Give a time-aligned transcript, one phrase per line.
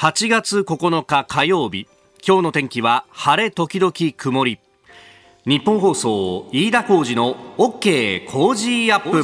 [0.00, 1.86] 8月9日火曜日
[2.26, 4.58] 今日の天気は晴れ時々曇り。
[5.44, 9.22] ニッポン放送飯田浩司の OK Cozy up。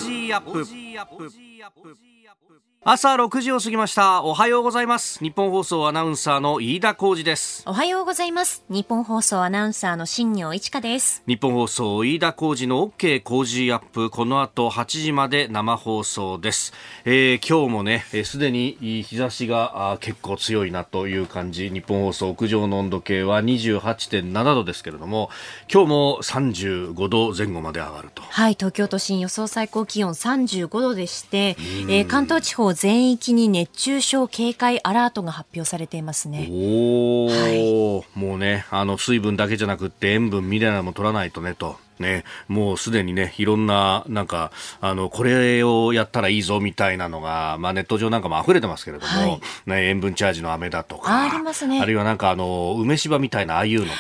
[2.88, 4.22] 朝6時を過ぎました。
[4.22, 5.18] おはようございます。
[5.18, 7.64] ニッポン放送アナウンサーの飯田浩司です。
[7.66, 8.62] おはようございます。
[8.68, 11.24] ニッポン放送アナウンサーの新行市佳です。
[11.26, 14.08] ニッポン放送飯田浩司の OK Cozy up。
[14.08, 16.74] この後8時まで生放送です、
[17.04, 21.70] えー、今日もねすで、に日差しが結構強いなという感じ。
[21.70, 25.30] 日本放送屋上の温度計は28.7度ですけれども
[25.68, 28.22] 今日も35度前後まで上がると。
[28.22, 31.56] はい東京都心予想最高気温35度でして、
[31.88, 36.46] えー、関東地方全域に熱中症警戒アラートが発表されていますね。
[36.50, 41.78] おはい、もうね、あの水分だけじゃなくて塩分ミネラルも取らないとねと。
[41.98, 51.80] ね、もうすでにね、いろんな、なんか、あの、これをやったらいいぞみたいなのが、まあネット上なんかも溢れてますけれども、はい、ね、塩分チャージの飴だとか、ありますね。
[51.80, 53.96] あるいはなんかあの、梅芝みたいなああいうのもね、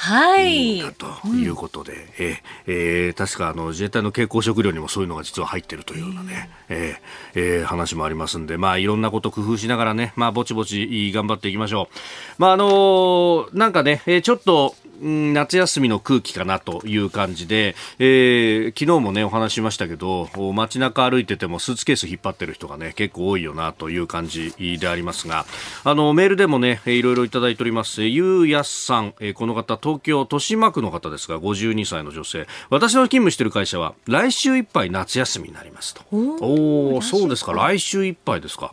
[0.00, 0.78] はい。
[0.78, 11.94] いということで、うん、ええー、確かあの、自衛隊の蛍光食料にもそういうのが実は入ってるというようなね、えー、えー、話もありますんで、まあいろんなこと工夫しながらね、まあぼちぼち頑張っていきましょう。
[12.38, 25.46] まああのなんかね、ちょっと、夏休みの空気かなという感じで、えー、昨日もね、お話しましたけど、街中歩いててもスーツケース引っ張ってる人がね、結構多いよなという感じでありますが、
[25.84, 28.02] あの、メールでもね、いろいろいただいております。
[28.02, 32.46] ゆうやすさん、この方、東京豊島区の方ですが、52歳の女性。
[32.68, 36.02] 私の勤務している会社は、来週いっぱい夏休みになりますと。
[36.12, 38.72] おおそうですか、来週いっぱいですか。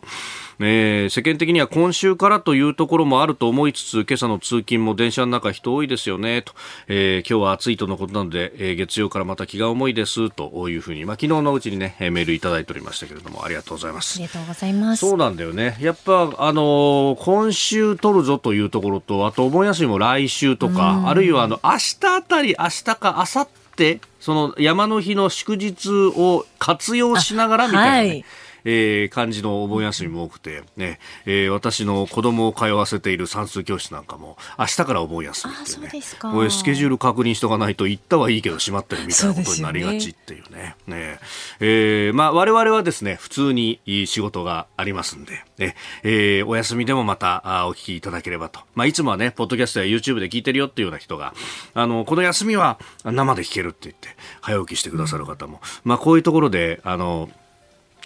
[0.60, 6.42] えー、世間的には今週からというところもあると思いつつ今朝の通勤も電車の中人多いですよね。
[6.42, 6.52] と、
[6.88, 10.48] えー、今日は暑いとのことなので、えー、月曜からまた気が重いですと。
[10.68, 14.18] いうふうに、まあ、昨日のうちにねメールいただいておりましたけれどもありがとうございます。
[14.18, 15.00] ありがとうございます。
[15.00, 15.76] そうなんだよね。
[15.80, 28.24] やっぱあのー、今週取るぞというところとあとお盆休みも来週とかあるいはあの明日あたり明日か明後日その山の日の祝日を活用しながらみたいなね、はい
[28.70, 35.90] えー、感じのお盆休みも多くて、ね、えー、私の子供を通わせている算数教室なんかも、明日からお盆休みっていうね。
[36.20, 40.76] これスケジュール確認しとかないと行ったはいいけど閉まってるみたいなことになりがちっていうね。
[40.86, 41.18] うねね
[41.60, 48.60] えー、まあ我々はですね、普通に仕事がありますんで、ね、えー、お休みでもまたお聞きいただければと。
[48.74, 51.32] まあいつもはね、ポッドキャストや YouTube で聞いてるよっていうような人が、
[51.72, 54.08] あの、この休みは生で聞けるって言って、
[54.42, 57.30] 早起きしてくださる方も、まあこういうところで、あの、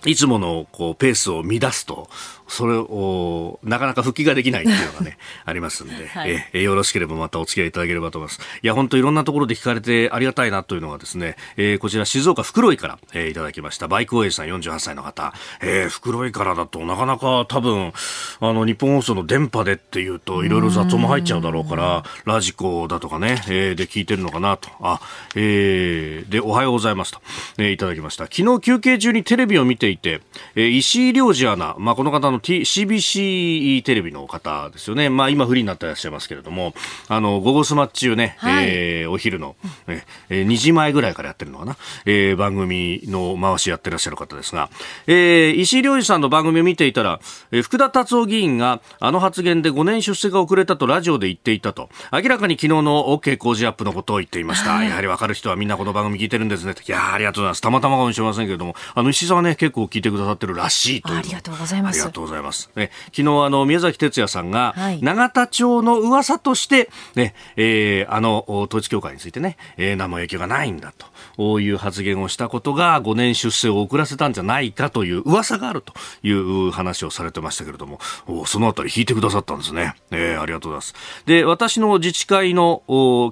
[0.04, 2.08] いつものこうペースを乱すと、
[2.52, 8.40] それを、なかなか復帰ができないっていうのがね、ありますんで、 はい、えよろしければまたお付き合いいただければと思います。
[8.62, 13.88] いや、本当いろんなところで聞かれてありがたいなというのがですね、えー、こちら静岡袋井から、えー、いただきました。
[13.88, 15.32] バイクオエさん48歳の方、
[15.62, 17.94] えー、袋井からだとなかなか多分、
[18.40, 24.68] あの、日本放送の電波でっていうと、いろいろ雑音も入っちゃうだろうから、ラジコだとかね、えー、で聞いてるのかなと。
[24.82, 25.00] あ、
[25.36, 27.22] えー、で、おはようございますと、
[27.56, 28.24] えー、いただきました。
[28.24, 30.20] 昨日休憩中にテレビを見ていて、
[30.54, 35.08] えー、石井良二アナ、まあ、この方の T CBC テレビの方ですよね。
[35.08, 36.74] まあ今フリーになってらっしゃいますけれども、
[37.08, 39.54] あの、午後スマッチ中ね、はい、えー、お昼の、
[39.86, 44.70] えー、2時前ぐらいからやってるのかな、えー、番組の回しやってらっしゃる方ですが、
[45.06, 47.20] えー、石井良二さんの番組を見ていたら、
[47.52, 54.72] えー、福田達夫議員があの発言で5年出世が遅れたとラジオで言っていたと、明らかに昨日の OK 工事アップのことを言っていました。
[54.72, 56.72] はい、やはり分かる人はみんなこの番組聞いてるんですね。
[56.72, 57.60] いやありがとうございます。
[57.60, 61.18] たまたまかもしれませんけれども、あの石井さんはね、結構聞いてくださってるらしいという。
[61.18, 62.00] ありがとうございます。
[62.00, 62.31] ありがとうございます。
[62.76, 71.06] ね、昨日あの宮崎哲也さんが、永田町の噂としてね、えー、あの統一教会についてね、えー、何も影響がないんだと
[71.38, 77.98] いう発言をしたことが5年出世を遅らせたんじゃないかという噂があるという話をされてましたけれども、
[78.46, 79.94] そのあたり引いてくださったんですね。
[80.10, 81.24] えー、ありがとうございます。
[81.26, 82.82] で、私の自治会の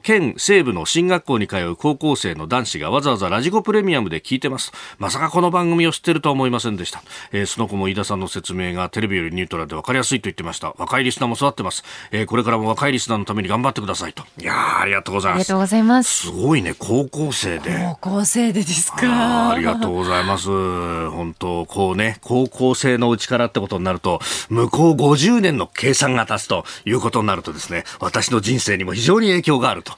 [0.02, 4.72] 県西部の進学校に通う高校生の男子がわざわざラジコプレミアムで聞いてます。
[4.98, 7.02] まさかこの番組を知ってるとは思いませんでした。
[7.32, 10.74] えー、その子も飯田さんの説明がテレビよりニュートラルで分かりやすいと言ってました。
[10.78, 11.84] 若いリスナーも育ってます。
[12.10, 14.24] えー、これからも若いリスナーのために頑張ってくださいと。
[14.38, 15.40] いやありがとうございます。
[15.40, 16.26] ありがとうございます。
[16.26, 17.89] すごいね、高校生で。
[17.90, 19.50] 高校生でですか？
[19.50, 20.46] ありがとうございます。
[20.48, 29.94] 本当こうね、高校生のうちからってことになると、向こう50年の計算が立つということになるとですね、私の人生にも非常に影響があると。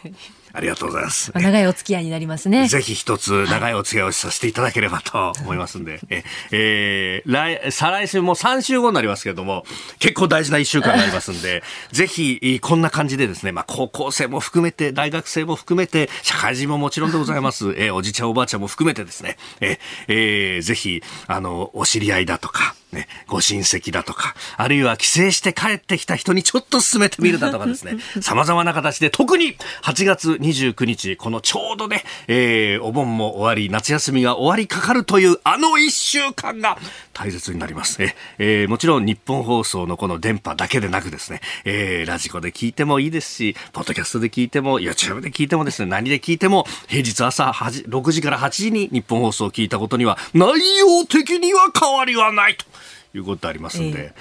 [0.52, 1.32] ありがとうございます。
[1.34, 2.68] 長いお付き合いになりますね。
[2.68, 9.64] ぜひ一つ長いお付き合いをさせていただければと思いますんで、え、えー、来、再来週も3週後になりますけれども、
[9.98, 11.62] 結構大事な1週間になりますんで、
[11.92, 17.74] ぜひ、こんな感じでですね、まあ、高校生も含めて、大学生も含めて、社会人ももちろんでございます。
[17.78, 19.78] えおじちゃんおばあちゃんも含めてですね、え、
[20.08, 36.78] えー、ぜひ、あの、お知り合いだとか、ね、ご親戚だとか、あるいは帰省して帰ってきた人にちょっと進めてみるだとかですね、 様々な形で、特に8月29日、このちょうどね、えー、お盆も終わり、夏休みが終わりかかるというあの一週間が
[37.12, 38.14] 大切になりますね。
[38.38, 50.48] えー、もちろん日本放送のこの電波だけでなくですね、えー、ラジコで聞いてもいいですし、ポッドキャストで聞いても、YouTube で聞いてもですね、何で聞いても、平日朝6時から8時に日本放送を聞いたことには、内
[50.78, 52.66] 容的には変わりはないと。
[53.14, 54.14] いうことありますんで、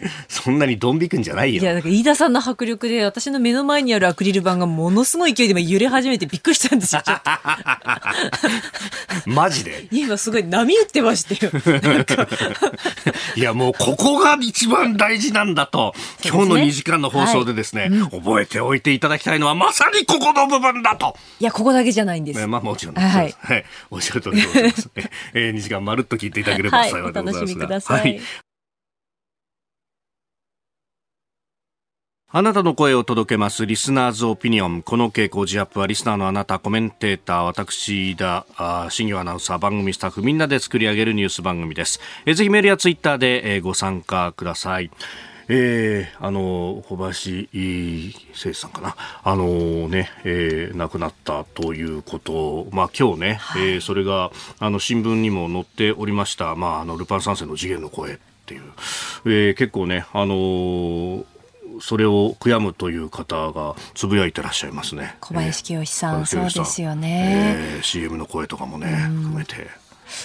[0.00, 1.62] えー、 そんなにドン引くんじゃないよ。
[1.62, 7.02] いや、なんか飯田さんの迫力で、私の目の前にあるアクリル板がものすごい勢いで揺れ始めてびっくりしたんですよ。
[9.26, 9.86] マジで？
[9.90, 11.52] 今すごい波打ってましたよ。
[13.36, 15.94] いや、もうここが一番大事なんだと、
[16.24, 21.16] ね、今日の2時間の放送でですね、はい覚えておいていただきたいのはまさにここの部分だと。
[21.40, 22.46] いや、ここだけじゃないんです。
[22.46, 22.94] まあもちろん。
[22.94, 23.34] はい。
[23.38, 24.90] はい、おっしゃる通りでございます。
[25.34, 27.38] えー、2時間まるっと聞いていただければ幸いでございますが。
[27.38, 28.00] はい、お楽しみください。
[28.00, 28.20] はい
[32.34, 33.66] あなたの声を届けます。
[33.66, 34.80] リスナーズオピニオン。
[34.80, 38.46] この傾向ジアップはリスナーのあなた、コメンテーター、私だ、
[38.88, 42.00] 新業アナウンサー、番組スタッフ、みんなで作り上げるニュース番組です。
[42.24, 44.90] えぜひメールやツイッターで、えご参加ください。
[45.48, 58.62] えー、あの小林誠司さんかな、あのね、えー、亡くなったということ、まあ今日ね、はい、えー、それがあの新聞にも載っておりました、まああのルパン三世の次元の声っていう、
[59.26, 61.31] えー、結構ね、あのー
[61.82, 65.16] それを悔やむという方がつぶやいてらっしゃいますね。
[65.18, 69.66] 小林清さん、えー、そうですよね、えー、CM の声とかもね、含めて。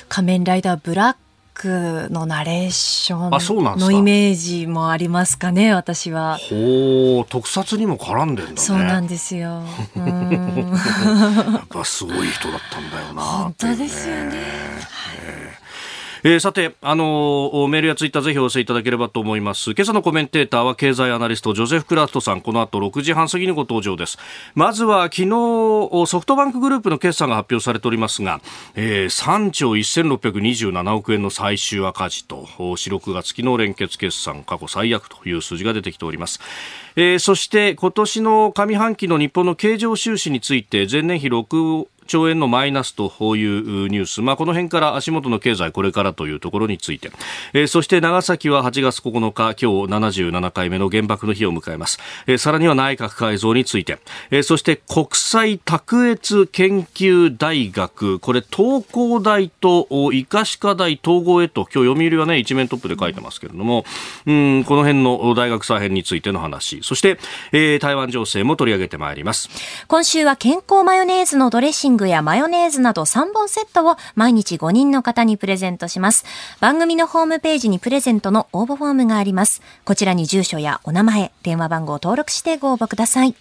[0.07, 1.15] 仮面ライダーブラッ
[1.56, 6.38] クのナレーションのイメージもありますかね、私は。
[6.38, 8.57] ほう、特撮にも絡んでんだね。
[8.57, 9.63] そうなんですよ。
[9.98, 14.31] やっぱすごい人だったんだよな、本当ですよね。
[15.25, 15.67] えー
[16.29, 19.71] えー、さて、あのー、メールやツイッターぜひお寄せいただければと思います。
[19.71, 22.41] 今朝のコメンテーターは経済アナリストジョゼフ・クラフトさん。
[22.41, 24.18] この後6時半過ぎにご登場です。
[24.53, 28.41] まずは昨日ソフトバンクグループの決算が発表されておりますが、
[28.75, 36.41] えー、3兆1627億円の最終赤字と、4、6月期の連結決算過去最悪という数字が出てきております。
[36.97, 43.06] えー、そして今年の上半期の日本の経常収支について前年比6兆円のマイナスと
[43.36, 47.12] いうニュース、まあ、この辺から足元の経済これからというところについて、
[47.54, 49.65] えー、そして長崎は8月9日今日
[50.33, 54.00] 77回目の原爆の日を迎えます、えー、さらには内閣改造について、
[54.31, 58.19] えー、そして国際卓越研究大学。
[58.19, 63.86] これ東工大と医科歯科大統合へと今日読売はね一面トップで書いてますけれども。
[64.25, 66.81] うんこの辺の大学再編についての話。
[66.83, 67.19] そして、
[67.51, 69.50] えー、台湾情勢も取り上げてまいります。
[69.88, 76.23] 今週は健康マヨネーズのドレッシンググやマヨネーズなど3本セットを毎日5人の方にプレゼントします。
[76.59, 79.61] 番組のホームページにプレゼントの応募フォームがあります。
[79.83, 83.35] こちらに住所やお名前、電話番号を登録してご応募ください。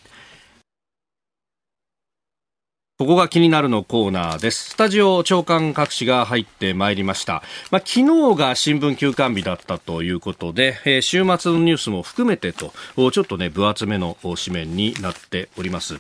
[2.99, 4.71] ここが気になるのコーナーです。
[4.71, 7.43] スタジオ長官各紙が入ってまいりました。
[7.71, 12.73] まあ、昨日が新聞休刊日だったということで、えー、週末のニュースも含めてと、
[13.11, 15.99] ちょっとね、分厚めの紙面になっております。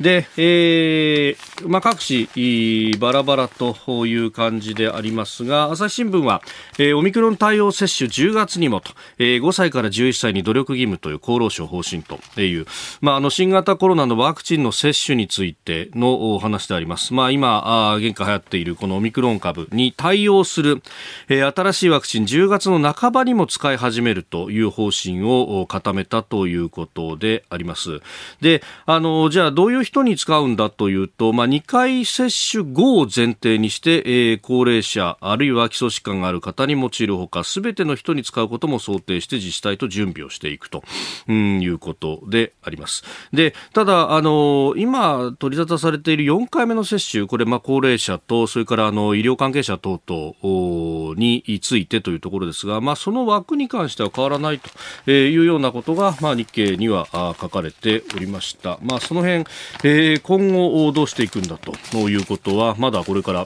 [0.00, 6.42] で、えー、まあ、各紙、バラバラという感じでありますが、朝日新聞は、
[6.78, 12.66] えー、オミクロン対応接種10月にもと、えー、5歳から11歳に努力義務という厚労省方針という、
[13.00, 17.14] まあ、あの、新型コロナのワクチンの接種についてのお話であります。
[17.14, 20.82] まあ、今、あ現下流行っているこのオミクロン株に対応する、
[21.30, 28.02] えー、新しいワクチン10月の半ばにも使い始めるという方針を固めたということであります。
[28.42, 40.82] で、あの、じゃあどういう人に使うんだというと、まあ、2回接種後を前提にして、えー、高齢者、あるいは基礎疾患がある方に用いるほか、すべての人に使うことも想定して自治体と準備をしていくと、
[41.28, 43.04] うん、いうことであります。
[43.32, 57.06] で、ただ、あの、今取り沙汰されている4回目の接種、これ、まあ、高齢者と、それからあの、医療関係者等々についてというところですが、まあ、その枠に関しては変わらないというようなことが、まあ、日経には
[57.40, 58.78] 書かれておりました。
[58.82, 59.44] まあ、その辺、
[59.84, 63.44] えー、今後どうしていくんだということは、まだこれから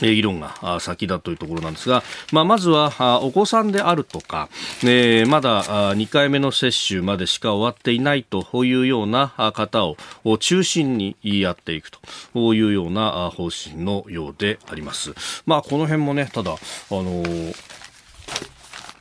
[0.00, 4.48] 議論が先だというところなんですが、まあ、まずはお子さんであるとか、
[4.82, 9.96] えー、まだ2回目の接種までしか終わっていないというような方を
[10.38, 15.12] 中心にやっていくというような方針のようであります。
[15.46, 16.56] まあ、この辺もね、ただ、あ
[16.90, 17.81] のー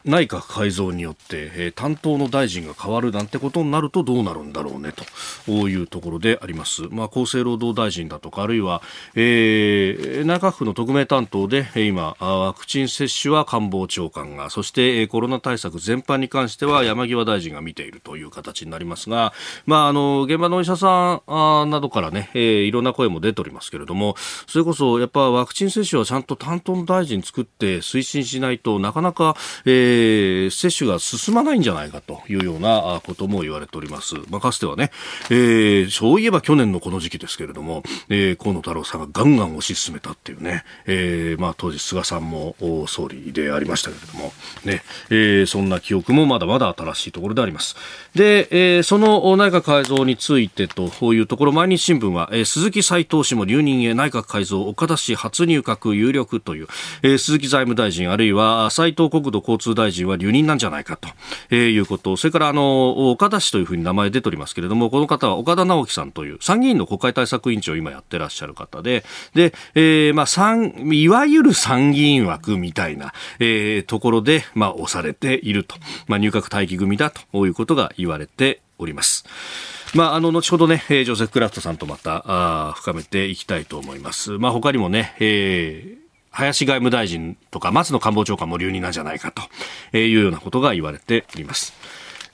[0.06, 4.94] 内閣改造によって、えー、担当の大臣が変わるなんてことになるとどうなるんだろうね
[5.46, 6.84] というところであります。
[6.90, 8.82] まあ、厚生労働大臣だとか、あるいは、
[9.16, 19.34] えー、内閣府の特命担当で、今、ワクチン接種は官房長官が、そしてコロナ対策全般に関しては山際大臣が見ているという形になりますが、
[19.66, 21.22] まあ、あの、現場のお医者さ
[21.66, 24.16] んなどからね、えー、いろんな声も出ておりますけれども、
[24.48, 34.16] それこそやっぱワクチン接種はちゃんと担当の大臣作って推進しないとなかなか、えー、え接種が進まないんじゃないかというようなことも言われております。
[34.30, 34.92] まあ、かつてはね、
[35.30, 42.56] えー、そういえば去年のこの時期ですけれども、えー、河野太郎さんがガンガン推し進めたっていうね、えー、まあ、当時菅さんも
[42.88, 44.34] 総理でありましたけれども、
[44.66, 47.76] ね、えー、そんな記憶もまだまだ新しいところであります。
[48.16, 56.68] で、えー、その内閣改造についてというところ、毎日新聞は、えー、鈴木斉藤氏も留任へ内閣改造、岡田氏初入閣有力という、
[57.04, 61.10] えー、鈴木財務大臣、あるいは斉藤国土交通大臣大臣は留任なんじゃないかと、
[61.50, 75.76] えー、いうこと、それからあの、岡田氏というふうに名前出ておりますけれども、この方は岡田直樹さんという参議院の国会対策委員長を今やってらっしゃる方で、で、えー、まあ、参、いわゆる参議院枠みたいな、えー、ところで、まあ、押されていると。
[76.08, 79.26] まあ、入閣待機組だということが言われております。
[79.94, 84.32] まあ、あの、後ほどね、ジョセフ・クラフトさんとまた、あ深めていきたいと思います。
[84.38, 86.01] まあ、他にもね、えー、
[86.32, 91.74] 林外務大臣とか松野官房長官も留任なんじゃないかというようなことが言われております。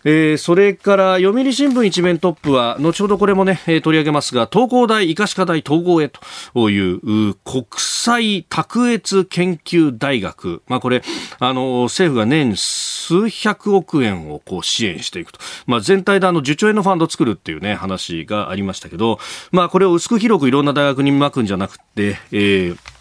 [0.04, 11.02] えー、それから読売新聞一面トップは後ほどこれもね、えー、取り上げますが東工大医科歯科大統合へという国際卓越研究大学、まあ、これ
[11.40, 19.20] あの政府が年数百億円をこう支援していくと、まあ、全体であの10兆円のファンドを作るっていうね話がありましたけど、
[19.52, 22.97] まあ、これを薄く広くいろんな大学にまくんじゃなくて、えー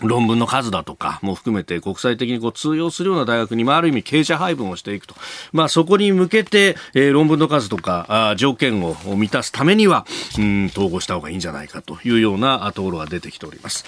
[0.00, 5.14] 論文の数だとかも含めて国際的にこう通用するような大学に、まあ、ある意味傾斜配分をしていくと。
[5.52, 10.06] まあ、そこに向けて、えー、論文の数とかあ条件を満たすためには、
[10.38, 13.84] うん、統合した方がいいんじゃないかというようなところが出てきております。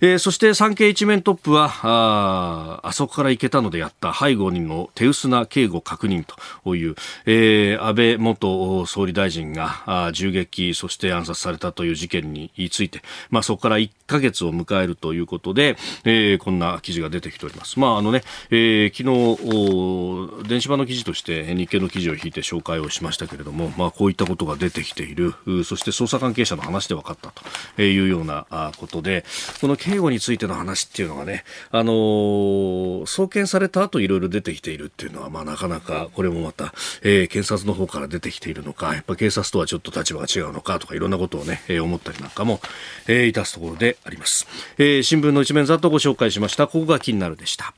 [0.00, 6.24] えー、そして産経一面トップはああそこから行けたのでやった背後にの手薄な警護確認
[6.62, 6.94] という、
[7.26, 17.78] えー、安倍元総理大臣があ銃撃そして暗殺されたという事件について、まあ、そこから1ヶ月を迎えるということで、えー、こんな記事が出てきております。
[17.78, 25.34] まああのねえー、昨日電子版の記事として日経の記事を引いて紹介をしましたけれども、まあ、こういったことが出てきている
[25.64, 27.32] そして捜査関係者の話で分かった
[27.76, 28.46] というような
[28.78, 29.24] ことで
[29.60, 36.72] この警護についての話っていうのがね、あのー、送検された後いろいろ出てきているっていうのは、まあなかなか、これもまた、
[37.02, 42.60] えー、検察の方から出てきているのか、やっぱ警察とはちょっと立場が違うのかとか、いろんなことをね、えー、思ったりなんかも、
[43.06, 44.46] えー、いたすところであります。
[44.78, 46.66] えー、新聞の一面ざっとご紹介しました。
[46.66, 47.74] ここが気になるでした。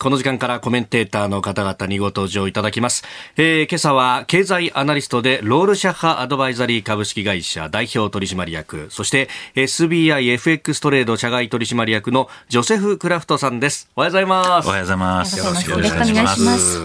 [0.00, 3.04] この時間からコメンテーターの方々にご登場いただきます。
[3.36, 13.90] えー、今朝は経済アナリストでロールシャッハアドバイザリー株式会社代表取締役、そして SBIFX トレード社外取締役のジョセフ・クラフトさんです。
[13.94, 14.68] おはようございます。
[14.68, 15.38] おはようございます。
[15.38, 16.78] よろしくお願いします。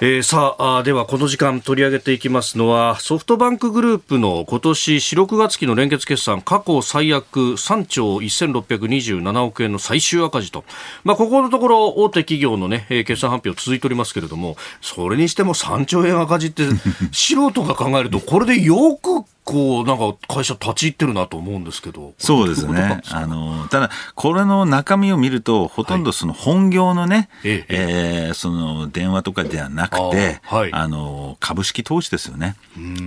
[0.00, 10.62] えー、さあではこの時間取り上げていきますのはソフトバンクグループの今年4、6月期の連結決算過去最悪3兆1627億円の最終赤字と、
[11.02, 16.64] まあ、ここのところ大手企業のね、決算発表続いておりますけれども、それにしても3兆円赤字って、
[17.12, 22.14] 素人が考えると、これでよく構なんか会社立ち入ってるなと思うんですけど。
[22.18, 23.00] そうですね。
[23.10, 32.56] あの、ただ、これの中身を見ると、ほとんどその本業のね、はい、ええー、その電話とかではなくて、あはい、あの、株式投資ですよね。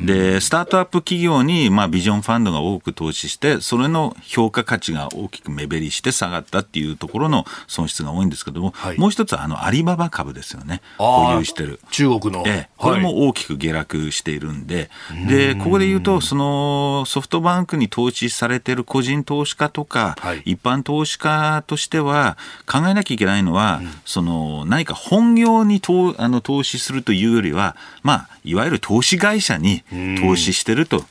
[0.05, 10.81] で、スタートアップ企業に、まあ、ビジョンファンドが多く投資して、それの評価価値が大きく目減りして下がったっていうところの損失が多いんですけども、はい、もう一つは、あの、アリババ株ですよね。
[10.97, 11.79] 保有してる。
[11.91, 12.43] 中国の。
[12.45, 14.89] ええ、これも大きく下落しているんで、
[15.27, 29.83] で、ここで言うと、そのソフトバンクに投資されている個人投資家とか、はい、一般投資家としては考えなきゃいけないのは、うん、その何か本業に投あの投資するというよりは、まあ、いわゆる投資会社に
[30.19, 31.03] 投資してると。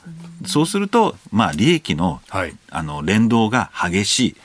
[0.44, 4.36] そうすると、まあ、利益のはい、あの連動が激しい。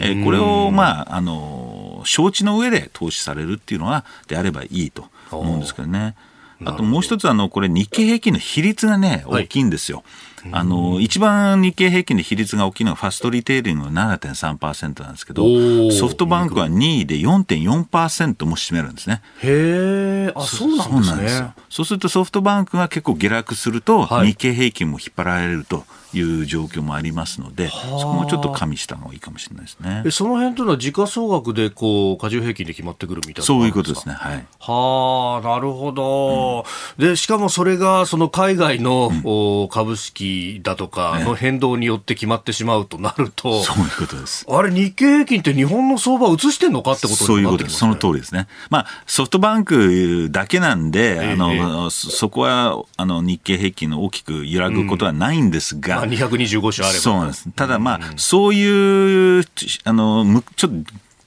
[0.00, 6.16] えー、これを、まあ、あの承知の上で投資されるっていうのはであればいいと思うんですけどね。
[6.64, 10.04] あともう一つあのこれ日経平均の比率がね大きいんですよ。
[10.52, 19.22] あの、一番日経平均で比率が大きいのはファストリテイリングの7.3%なんですけど、ソフトバンクは2位で4.4%も占めるんですね。
[19.42, 21.54] へえ、あ、そうなんですね。
[21.70, 25.78] そうするとソフトバンクが結構下落すると、日経平均も引っ張られると。
[25.78, 25.80] い
[26.22, 30.04] う状況もありますので、そこもちょっと加味した方がいいかもしれないですね。
[30.10, 34.14] その辺というのは時価総額でこう加重平均で決まってくるみたいなそういうことですね。
[34.14, 34.46] はい。
[34.58, 36.64] はあ、なるほど、
[36.98, 44.46] うん、で、しかもそれがその海外の、うん、株式だとかの変動によって決まってしまうとなると、そういうことです。
[44.48, 47.76] あれ日経平均って日本の相場を移してんのかってことになってきます、ね、そういうことです。
[47.76, 48.46] その通りですね。
[48.70, 57.02] まあソフトバンクだけなんで、えー、あの、えー、そこはあの日経平均の大きく揺らぐことはないんですが、うんまあ、225種あれば。
[57.02, 57.48] そうなんです。
[57.50, 59.44] ただまあ、うん、そういう、
[59.84, 60.76] あの、ちょっと、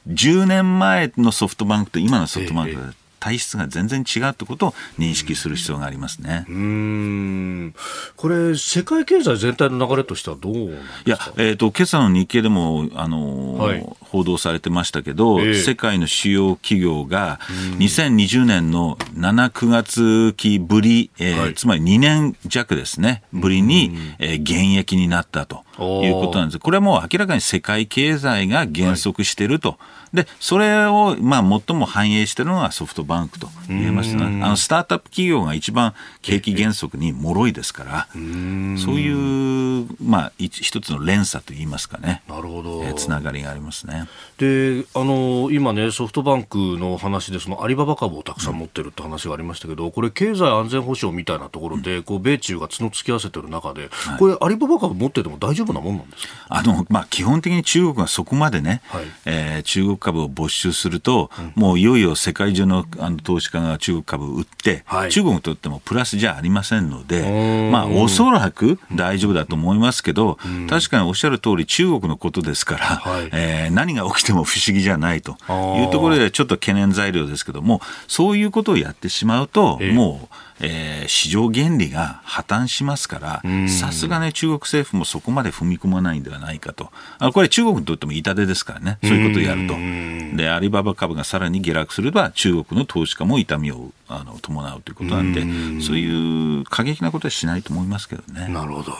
[0.07, 6.45] 10年前のソフトバンクと今のソフトバンクだ体質が全然違うってことを認識する必要がありますね。
[6.49, 7.73] うん。
[8.15, 10.69] これ、世界経済全体の流れとしてはどうい
[11.05, 17.39] や、えっ、ー、と、今朝の日経でも、あの、はい、報道されてましたけど、えー、世界の主要企業が、
[17.79, 26.59] 2020年の7、9月期ぶり、えーはい、つまり2年弱ですね、ぶりに、えー、減益になったということなんです。
[26.59, 29.69] これはもう明らかに世界経済が減速していると。
[29.69, 29.77] はい
[30.13, 34.23] で、それを、まあ、最も反映しているのがソフトバンクと言えますね。
[34.43, 42.23] あの、スタートアップ企業が一番景気減速に脆いですから、そういう、まあ、一つの連鎖といいますかね。
[42.27, 42.83] なるほど。
[42.83, 44.07] えー、つながりがありますね。
[44.37, 56.33] で、あの、今ね、ソフトバンクの話で、そのアリババ株をたくさん持ってるって話がありましたけど、これ、経済安全保障みたいなところで、こう、米中が角突き合わせてる中で、これ、アリババ株持ってても大丈夫なもんなんですか？
[56.49, 75.33] あの、まあ、基本的に中国はそこまでね、はい、えー、中国株を没収すると、うん、もういよいよ世界中のあの投資家が中国株を売って、はい、中国にとってもプラスじゃありませんので、まあ、おそらく大丈夫だと思いますけど、うん、確かにおっしゃる通り、中国のことですから、はい、えー、何が起きても不思議じゃないとい
[75.85, 86.91] うところで、ちょっと懸念材料ですけども、そういうことをやってしまうと、えー、もう、えー、市場原理が破綻しますから、さすがね、中国政府もそこまで踏み込まないんではないかと。
[87.19, 89.75] あこれ中国にとっても痛手ですからね、そういうことをやると。
[90.35, 95.41] で、アリババ株がさらに下落すれば、中国の投資家も痛みをあの伴うということなんで、
[95.81, 98.47] そういう過激なことはしないと思いますけどね。
[98.47, 98.93] なるほど。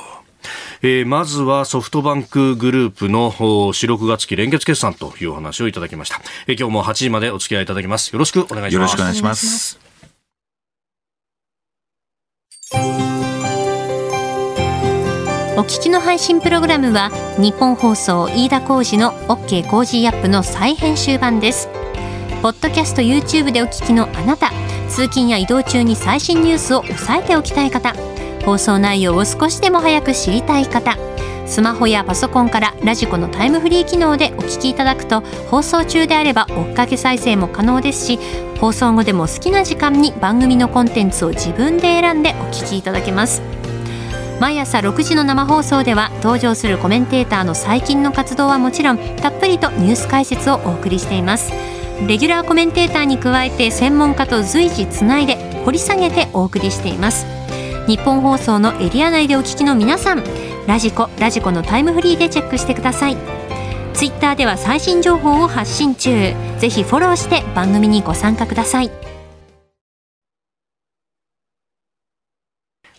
[0.81, 6.21] えー、まずはソフトバンクグループの4、6月期連結決算というお話をいただきました。
[6.47, 8.11] えー、今日も8時までお付き合いいただきます。
[8.11, 8.73] よろしくお願いします。
[8.73, 9.86] よろしくお願いします。
[12.73, 12.75] お
[15.61, 21.69] 聞きの配信プログラムは日本放送飯田浩司の OK コージーアップの再編集版です。
[22.41, 24.51] ポッドキャスト YouTube でお聞きのあなた
[24.89, 27.95] 通勤や移動中に最新ニュースを押さえておきたい方
[28.45, 30.97] 放送内容を少しでも早く知りたい方
[31.47, 38.19] スマホやパソコンからラジコのタイムフリー機能でお聞きいただくと放送中であれば追っかけ再生も可能ですし
[38.59, 43.41] 放送後でも好きな時間に番組のコンテンツを自分で選んでお聞きいただけます。
[44.39, 51.51] 毎朝6時の生放送では登場するコメンテーターの最近の活動はもちろんたっぷりとニュース解説をお送りしています。
[52.07, 57.25] レギュラーコメンテーターに加えて専門家と随時つないで掘り下げてお送りしています。
[57.87, 60.23] 日本放送のエリア内でお聞きの皆さん
[60.67, 63.17] ラジコラジコのタイムフリーでチェックしてください。
[63.93, 66.35] ツイッターでは最新情報を発信中。
[66.59, 68.91] ぜひフォローして番組にご参加ください。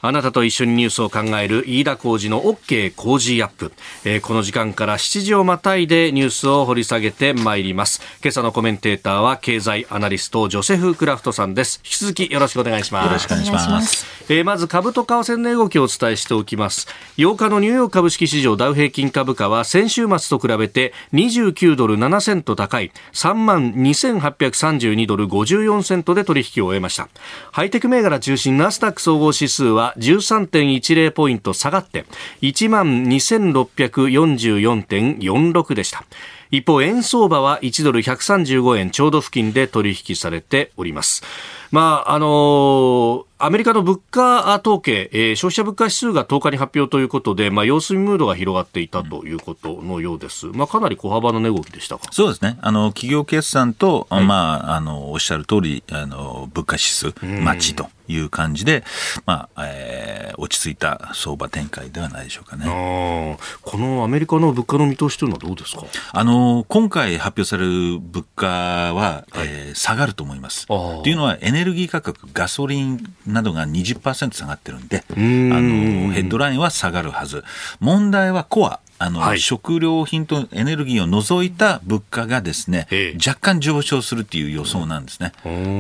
[0.00, 3.72] あなたと一緒にニュースを考える飯田浩二の OK 工事アップ、
[4.04, 8.00] えー、この時間から7時をまたいでニュースを掘り下げてまいります。
[8.22, 11.80] 今朝のコメンテーターは経済アナリストジョセフ・クラフトさんです。
[11.84, 13.06] 引き続きよろしくお願いします。
[13.06, 14.06] よろしくお願いします。
[14.28, 16.86] えー、まず株と為替の動きをお伝えしておきます。
[17.16, 27.08] 8日のニューヨーク株式市場ダウ平均株価は先週末と比べて29ドル7セント高い3万2832ドル54セントで取引を終えました。
[27.50, 32.04] ハイテク銘柄中心ナスダック総合指数は13.10ポイント下がって
[32.42, 36.04] 1万2644.46でした。
[36.50, 41.22] 一方円相場は1ドル135円ちょうど付近で取引されております。
[41.70, 50.46] まああのーアメリカの物価統計、えー、消費者物価指数が10日に発表ということで、まあ、様子見ムードが広がっていたということのようです。
[50.46, 52.08] まあ、かなり小幅な値動きでしたか？
[52.10, 52.58] そうですね。
[52.60, 58.82] あの、企業決算と、はい、まあ、あの、おっしゃる通り、あの、物価指数、待ちという感じで、
[59.24, 63.38] まあ、えー、落ち着いた相場展開ではないでしょうかね。
[63.62, 65.84] このアメリカの物価の見通しというのはどうですか？
[66.12, 68.92] あの、今回発表される物価は、
[69.30, 70.66] はい、えー、下がると思います。
[70.66, 77.44] というのは、エネネルギー価格、ガソリンなどが20%下がってるんで、あのヘッドラインは下がるはず。
[77.80, 82.88] 問題はコア、あの、はい、食料品とエネルギーを除いた物価がですね、
[83.24, 85.32] 若干上昇するっていう予想なんですね。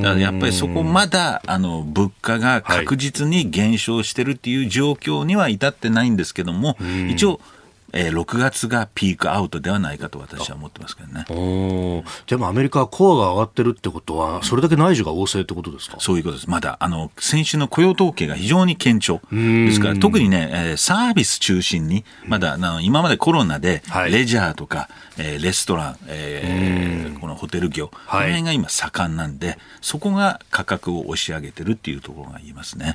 [0.02, 6.76] だからやっぱりそこまだ、あの、物価が確実に減少してるっていう状況には至ってないんですけども、
[7.08, 7.40] 一応、
[7.92, 11.24] えー、6月がピークアウトではないかと私は思ってますけどね。
[12.26, 15.96] でもアメリカはコアが上がってるってことは、それだけ内需が旺盛ってことですか？
[15.98, 16.50] そういうことです。
[16.50, 19.20] まだ、あの、先週の雇用統計が非常に堅調。
[19.32, 32.94] ですから、特にね、えー、サービス中心に、まだ、あの今までコロナで、レジャーとか、はい、えー、レストラン、えー、このホテル業、はい、この辺が今盛んなんで、そこが価格を押し上げてるっていうところが言えますね。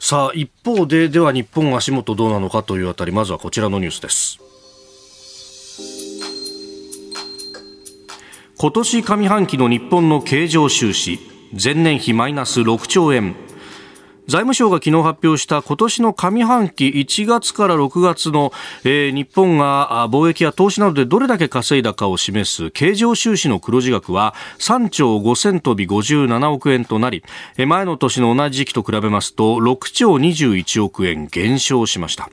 [0.00, 4.38] さあ、一方で、では日本足元どうなのかというあたり、まずはこちらのニュースです。
[8.56, 11.18] 今年上半期の日本の経常収支、
[11.62, 13.36] 前年比マイナス6兆円。
[14.26, 27.22] 財務省が昨日発表した今年の上半期1月から6月の、えー、日本が貿易や投資などでどれだけ稼いだかを示す経常収支の黒字額は3兆5000飛び57億円となり
[27.66, 32.30] 前の年の同じ時期と比べますと6兆21億円減少しました。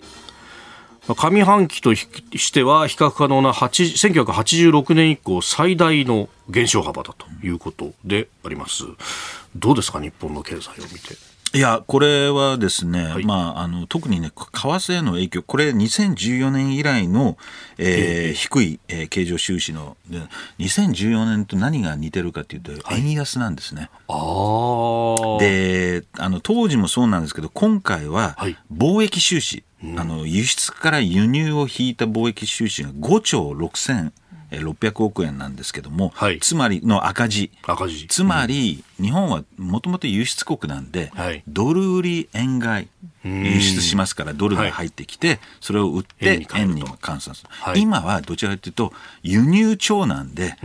[1.08, 8.84] 上半期としては比較可能な1986年以降最大の減少幅だということであります。
[9.56, 11.31] どうですか日本の経済を見て。
[11.54, 17.38] いや、これはですね、はい、まあ、あの、特にね、為替への影響、これ2014年以来の、
[17.78, 19.98] えー、えー、低い、えー、経常収支の、
[20.60, 23.90] 2014年と何が似てるかというと、円安なんですね。
[24.08, 28.38] はい、で、あの、当時もそうなんですけど、今回は、
[28.74, 34.12] 貿易収支、はい、あの、輸出から輸入を引いた貿易収支が5兆6000
[34.52, 37.52] 600億円なんですけども、はい、つまりの赤字。
[37.64, 38.08] 赤字。
[38.08, 42.88] つまり、日本はもともと輸出国なんで、はい、ドル売り円買い
[43.24, 47.36] 輸出しますからドルが入ってきて、はい、それを売って円に換算。
[47.36, 50.34] する、はい、今はどちらかというと輸入超なん。
[50.34, 50.56] で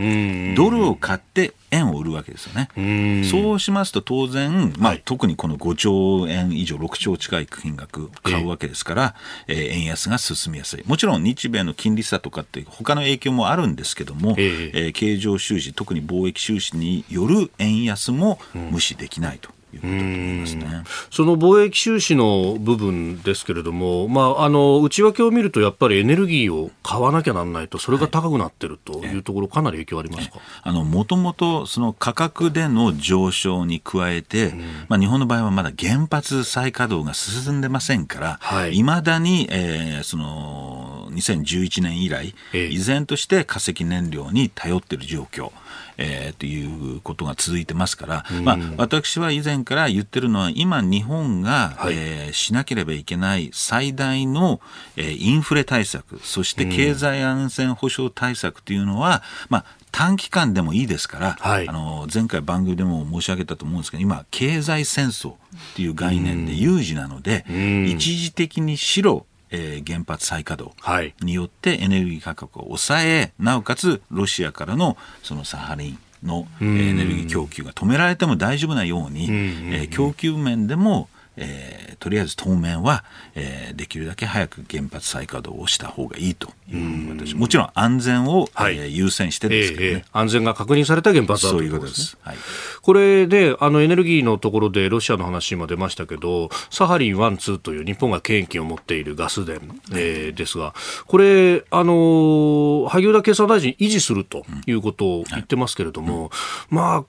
[0.55, 3.23] ドルを買って円を売るわけですよね。
[3.29, 9.15] そうしますと当然、まあ、はい、特にこの5兆円以上、6兆近い金額買うわけですから、
[9.47, 10.83] えー、円安が進みやすい。
[10.85, 19.56] もちろん日米の金利差とかって他の影響もあるんですけども、えー、えー、経常収支、特に貿易収支による円安も無視できないと。
[19.77, 20.83] いうことだと思いますね。
[21.11, 30.71] その貿易収支の部分ですけれども、まあ、あの内訳を見ると、やっぱりエネルギーを買わなきゃなんないと、それが高くなってるというところ、かなり影響ありますか？
[30.71, 45.51] もともとその価格での上昇に加えて、うん、まあ、日本の場合はまだ原発再稼働が進んでませんから、い、まだに、えー、その2011年以来、依然として化石燃料に頼っている状況。
[45.97, 54.61] えー、ということが続いてますから、うん、まあ、私は以前から言ってるのは、今、日本が、はい、えー、しなければいけない最大の、
[54.95, 65.35] えー、インフレ対策、そして経済安全保障対策というのは、まあ、短期間でもいいですから、はい、あの前回番組でも申し上げたと思うんですけど今経済戦争っ
[65.75, 67.45] ていう概念で有事なので、
[67.87, 83.03] 一時的にしろえー、原発再稼働によってエネルギー価格を抑え、なおかつロシアからのそのサハリンのエネルギー供給が止められても大丈夫なように、えー、供給面でもえー、とりあえず当面は、
[83.35, 92.37] えー、できるだけ早く原発再稼働をした方がいいという私もちろん安全を、はい、えー、優先してですけどね、えー、安全が確認された原発だということです、はい、
[92.81, 99.51] これであのエネルギーのところでロシアの話今出ましたけどサハリン1、2という日本が権益を持っているガス田、
[99.91, 100.73] えー、ですが
[101.07, 106.29] これあの萩生田経産大臣維持するということを言ってますけれども、うんはい。
[106.71, 107.05] うん、まあ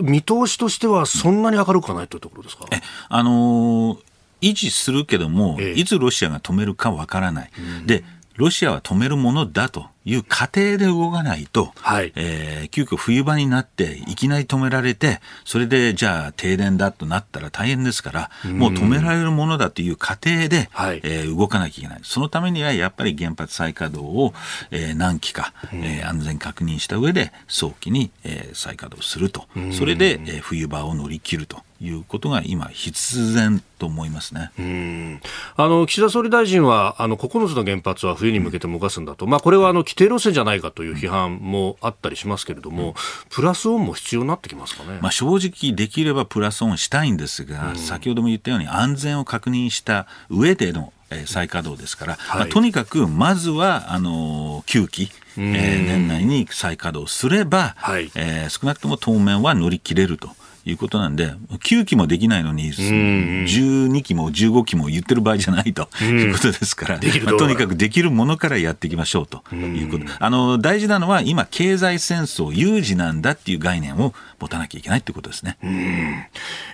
[0.00, 2.66] 見通しとしてはそんなに明るくはないというところですか、
[3.08, 3.98] あのー、
[4.42, 7.50] 維持するけども、ええ、いつロシアが止めるかわからない。
[7.80, 8.04] うん、で
[8.36, 22.00] ロシアは止めるものだという過程で動かないと、はい、えー、急遽冬場になっていきなり止められて、それでじゃあ停電だとなったら大変ですから、うもう止められるものだという過程で、はい、えー、動かなきゃいけない。
[22.02, 24.34] そのためにはやっぱり原発再稼働を、
[24.70, 29.46] えー、何期か、えー、安全確認した上で早期に、えー、再稼働すると。
[29.72, 31.62] それで、えー、冬場を乗り切ると。
[31.82, 34.52] いうことが今、必然と思いますね。
[34.60, 35.20] うん。
[35.56, 42.94] あの岸田総理大臣はあの9つの原発は冬に向けて動かすんだと、まあ、これはあの規定路線じゃないかという批判もあったりしますけれども、うん、
[43.28, 50.92] プラスオンも必要になってきますかね、まあ、正直、できればプラスオンしたいんですが、うん、先ほども言ったように安全を確認した上での
[51.26, 60.30] 再稼働ですから、はい、まあ、とにかくまずはあの9期、えー、年内に再稼働すれば、はい、えー、少なくとも当面は乗り切れると。
[60.64, 70.04] いうことなんで、9期もできないのに、12期も15期も言ってる場合じゃないということですから、まあ、とにかくできるものからやっていきましょうということ。
[70.18, 75.58] あの、大事なのは今、経済戦争有事なんだっていう概念を持たなきゃいけないってことですね。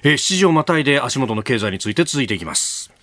[0.03, 2.98] えー、7時をまたいで足元の経済について続いていきます。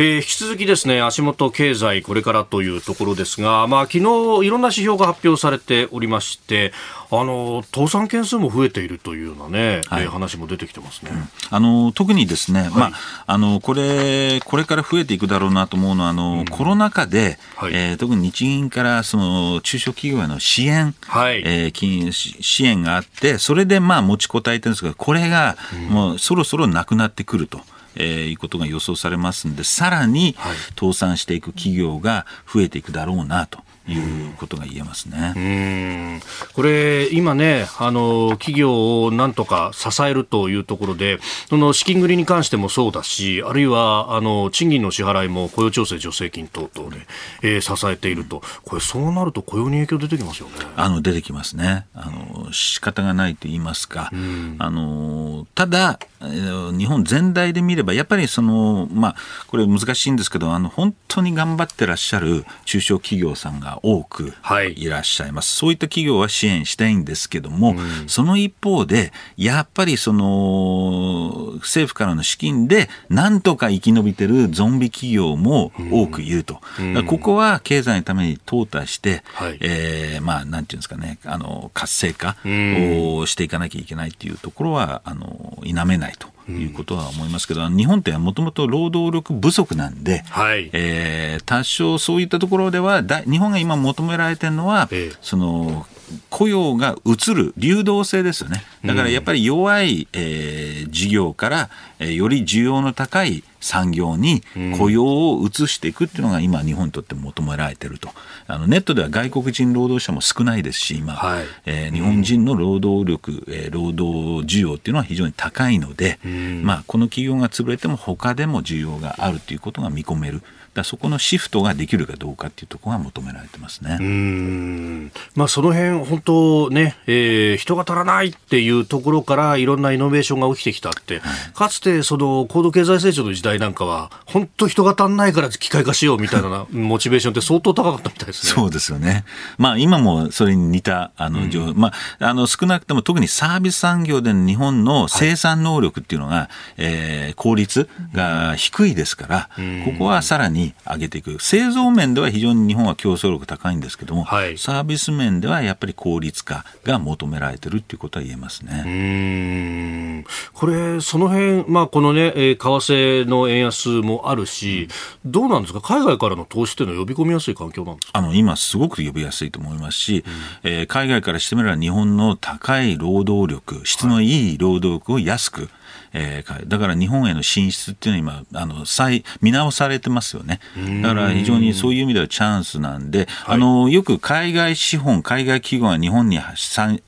[0.00, 6.72] えー、引き続きですね足元経済これからというところですが、まあ、昨日いろんな指標が発表されておりまして
[7.10, 12.92] あの倒産件数も増えているというようなね、はい、えー、話も出てきてますね、うん、あの特にですね、はい、まあ、
[13.26, 21.42] あのこれこれから増えていくだろうなと思うのはあの、うん、コロナ禍で、はい、えー、特に日銀からその中小企業への支援、はい。
[21.44, 25.56] えー、金支援があってそれでまあ持ちこたえてるんですがこれが
[25.90, 27.60] もうそろそろなくなってくると。
[27.96, 30.36] えー、いうことが予想されますんで、さらに
[30.78, 33.60] 倒産していく企業が増えていくだろうなと。
[33.88, 36.20] いうことが言えますね。
[36.54, 47.00] これ今ねあの企業をなんとか支えるというところでその資金繰りに関してもそうだしあるいはあの賃金の支払いも雇用調整助成金等々で、
[47.42, 50.54] えー、支えているとこれそうなると雇用に影響出てきますよね。
[50.76, 51.86] あの出てきますね。
[51.94, 54.10] あの仕方がないと言いますか。
[54.12, 64.88] あのただ日本全体で見ればやっぱりそのまあこれ難しいんですけどあの本当に頑張ってらっしゃる中小企業さんが多くい。
[64.88, 86.28] らっしゃいます、はい、そういった企業は支援したいんですけども、うん、その一方でやっぱりその政府からの資金でなんとか生き延びてるゾンビ企業も多くいると、うん、ここは経済のために淘汰して、はい、えー、まあなんていうんですかねあの活性化をしていかなきゃいけないというところはあの否めないと。
[86.48, 95.86] いうことは思いますけど、うん、日本ってもともと労働力不足なんで、はい、えー、多少そういったところではだ日本が今求められてるのは、ええ、その
[96.28, 98.62] 雇用が移る流動性ですよね。
[98.84, 104.42] だからやっぱり弱い、えー、事業から、えー、より需要の高い産業に
[104.78, 108.08] 雇用を移していくっていうのが今日本にとって求められてると。
[108.46, 116.18] あのネットでは外国人労働者も少ないですし今、はい、えー、日本人の労働力、えー、労働需要っていうのは非常に高いので、
[116.62, 120.42] まあ、この企業が潰れても他でも需要があるということが見込める。
[120.74, 123.98] だそこのシフトができるかどうかっていうところが求められてますね。
[124.00, 138.52] うんまあ、その辺本当ね、えー、人が足らないっていうところからいろんなイノベーションが起きてきたって、はい、かつてその高度経済成長の時代なんかは本当人が足んないから機械化しようみたいな モチベーションって相当高かったみたいですね。
[138.52, 139.24] そうですよね。
[139.58, 151.38] まあ今もそれに似たあの、うん、まああの少なくとも特にサービス産業での日本の生産能力っていうのが、はい、えー、効率が低いですから、うん、ここはさらにに上げていく。
[151.40, 160.24] 製造面では非常に日本は競争力高いんですけども、はい、サービス面ではやっぱり効率化が求められてるっていうことは言えますね。
[160.52, 164.88] これ、その辺、まあこのね、為替の円安もあるし、
[165.24, 168.18] どうなんですか、海外からの投資というのは呼び込みやすい環境なんですか？
[168.18, 170.24] あの今、すごく呼びやすいと思いますし、
[170.64, 175.68] うん、えー、海外からしてみれば日本の高い労働力、質のいい労働力を安く、
[176.12, 180.60] えー、だから日本への進出っていうのは今あの再見直されてますよね。
[181.02, 186.54] だから非常にそういう意味ではチャンスなんで、あのよく海外資本海外企業が日本にあ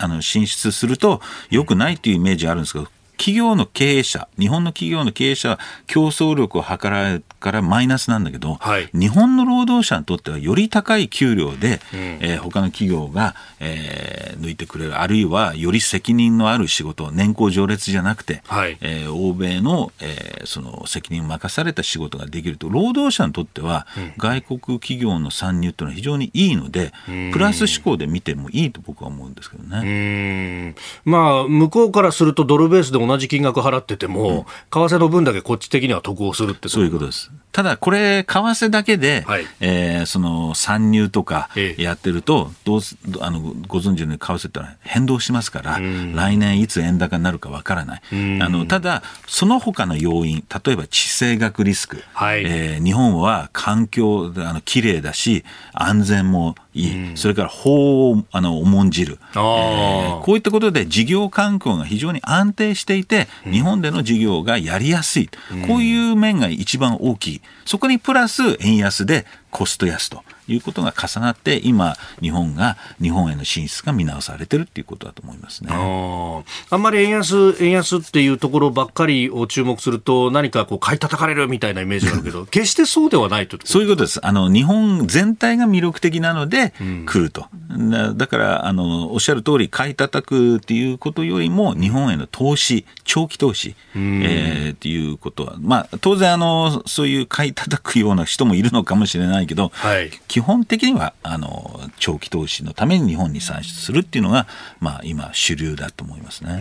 [0.09, 2.89] の進出するとよくないっていうイメージがあるんですけど
[3.23, 26.93] 企業の経営者、日本の企業の経営者は競争力を図られるからマイナスなんだけど、はい、日本の労働者にとってはより高い給料で、うん、えー、他の企業が、えー、抜いてくれる、あるいはより責任のある仕事、年功序列じゃなくて、はい、えー、欧米の,、えー、その責任を任された仕事ができると、労働者にとっては、うん、外国企業の参入というのは非常にいいので、
[27.33, 30.75] プラス思考で見てもいいと僕は思うんですけどね。
[31.05, 37.31] まあ、向こうからするとドルベースで同同じ金額払ってても、為替の分だけこっち的には得をするってそういうことです。
[37.53, 42.81] ただ、これ、為替だけで、はい、えー、その参入とかやってると、どう
[43.21, 48.03] あのご存知のように為替ってのは変動しますから、来年いつ円高になるかわからない。
[48.41, 65.29] あのただ、その他の要因、例えば地政学リスク、はい、えー、日本は環境あの綺麗だし、安全もいい、うん、それから法をあの重んじる、えー、こういったことで事業環境が非常に安定していて、日本での事業がやりやすい、
[65.69, 67.22] こういう面が一番大きい、
[67.65, 75.71] そこにプラス円安でコスト安ということが重なって今日本が日本への進出が見直されてるっていうことだと思いますね。
[75.71, 84.27] あんまり円安円安っていうところばっかりを注目すると何かこう買い叩かれるみたいなイメージがあるけど 決してそうではないとそういうことです。
[84.27, 86.73] あの日本全体が魅力的なので
[87.07, 104.47] 来ると、うん、だからあのおっしゃる通り買い叩くっていうことよりも日本への投資長期投資、うん、えー、っていうことはまあ当然あのそういう買い叩くような人もいるのかもしれないけど、はい、基本的にはあの長期投資のために日本に産出するっていうのが、
[104.81, 106.61] まあ、今主流だと思いますね。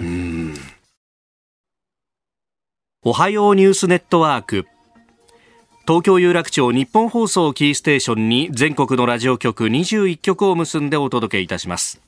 [3.03, 4.67] おはようニュースネットワーク。
[5.87, 11.99] 東京有楽町日本放送キーステーションに全国のラジオ局21局を結んでお届けいたします。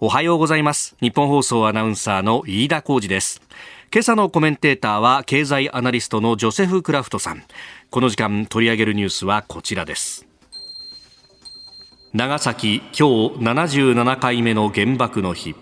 [0.00, 0.94] おはようございます。
[1.00, 3.40] 日本放送アナウンサーの飯田浩二です
[3.94, 7.42] 今朝のコメンテーターは経済アナリストのジョセフ・クラフトさん。
[7.90, 10.26] この時間取り上げるニュースはこちらです。
[12.14, 13.02] 長崎今日
[13.44, 15.54] 77回目の原爆の日。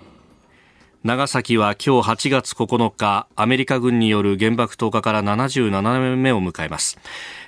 [1.02, 6.98] 長崎は今日8月9日アメリカ軍による原爆投下から77年目を迎えます。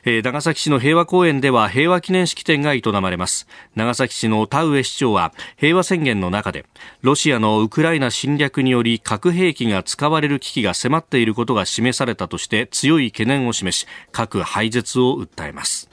[0.07, 3.47] えー、長崎市の平和公園では平和記念式典が営まれます。
[3.75, 6.65] 長崎市の田上市長は平和宣言の中で
[7.03, 15.91] ロシアのウクライナ侵略により核兵器が使われる危機が迫っていることが示されたとして強い懸念を示し核廃絶を訴えます。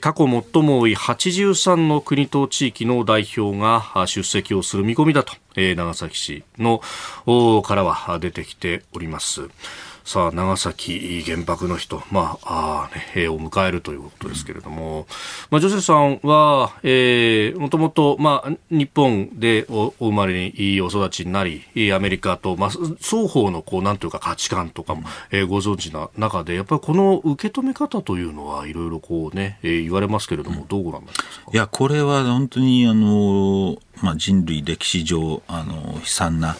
[0.00, 5.43] 過去最も多い83の国と地域の代表が出席をする見込みだと。
[5.56, 6.80] 長崎市の
[7.62, 9.48] からは出てきております。
[10.04, 15.06] さあ、長崎原爆の日と、まあ、あね、平を迎えるということですけれども、
[15.50, 21.64] まあ、ジョセフさんは、えー、もともと、まあ、日本でおお生まれにお育ちになり、
[21.94, 31.50] アメリカと、まあ、双方の、こう、なんというか価値観とかも、えー、ご存知な中で、やっぱりこの受け止め方というのは、いろいろこうね、えー、言われますけれども、どうご覧になりますか？
[31.50, 36.58] いや、これは本当に、あの、まあ、人類歴史上、あの、悲惨な、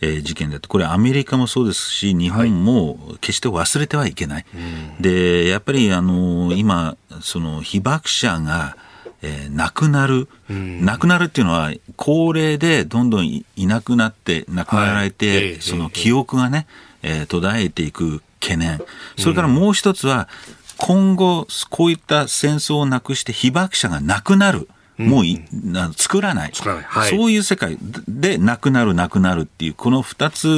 [0.00, 4.58] えー、事件だとこれアメリカもそうですし日本も決して忘れてはいけない、は
[5.00, 8.76] い、でやっぱりあの今その被爆者が
[9.22, 16.66] えー、亡くなる、亡くなるっていうのは、高齢でどんどんいなくなって、亡くなられて、はい、その記憶がね、
[17.02, 18.82] えー、途絶えていく懸念。
[19.16, 20.28] それからもう一つは、
[20.76, 24.68] 今後、こういった戦争をなくして被爆者が亡くなる。
[25.08, 26.52] もうい、うん、作らない。
[26.52, 30.48] はい、そういう世界でなくなるなくなるっていうこの2つ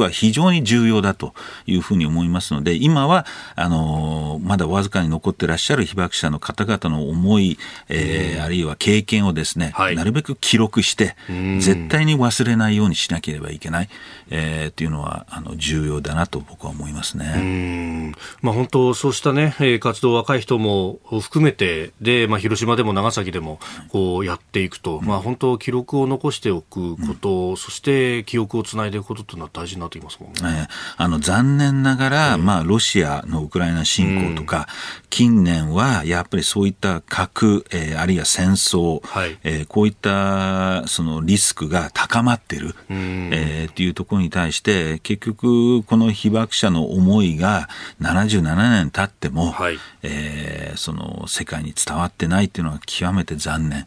[0.00, 1.34] は非常に重要だと
[1.66, 7.58] いうふうに思いますので今はあのまだわずかに残ってらっしゃる被爆者の方々の思い、
[7.88, 13.88] えー、あるいは経験をですね、はい、なるべく記録して絶対に忘れないようにしなければいけない、
[14.30, 18.14] えー、っていうのはあの重要だなと僕は思いますね。
[18.42, 30.38] まあ、本当そうしたね活動若い人も含めてで、まあ、広島でも長崎でもこうやっていくと、まあ、本当、記録を残しておくこと、そして記憶をつないでいくことというのは大事になってきますもんね。
[30.42, 34.68] えー、あの残念ながら、まあ、ロシアのウクライナ侵攻とか、
[35.10, 47.68] 近年はやっぱりそういった核、えー、あるいは戦争、はい、えー、こういったそのリスクが高まっている、えー、っていうところに対して、結局、この被爆者の思いが
[48.00, 53.86] 77年経っても、はい、えー、その世界に伝わってないっていうのは極めて残念。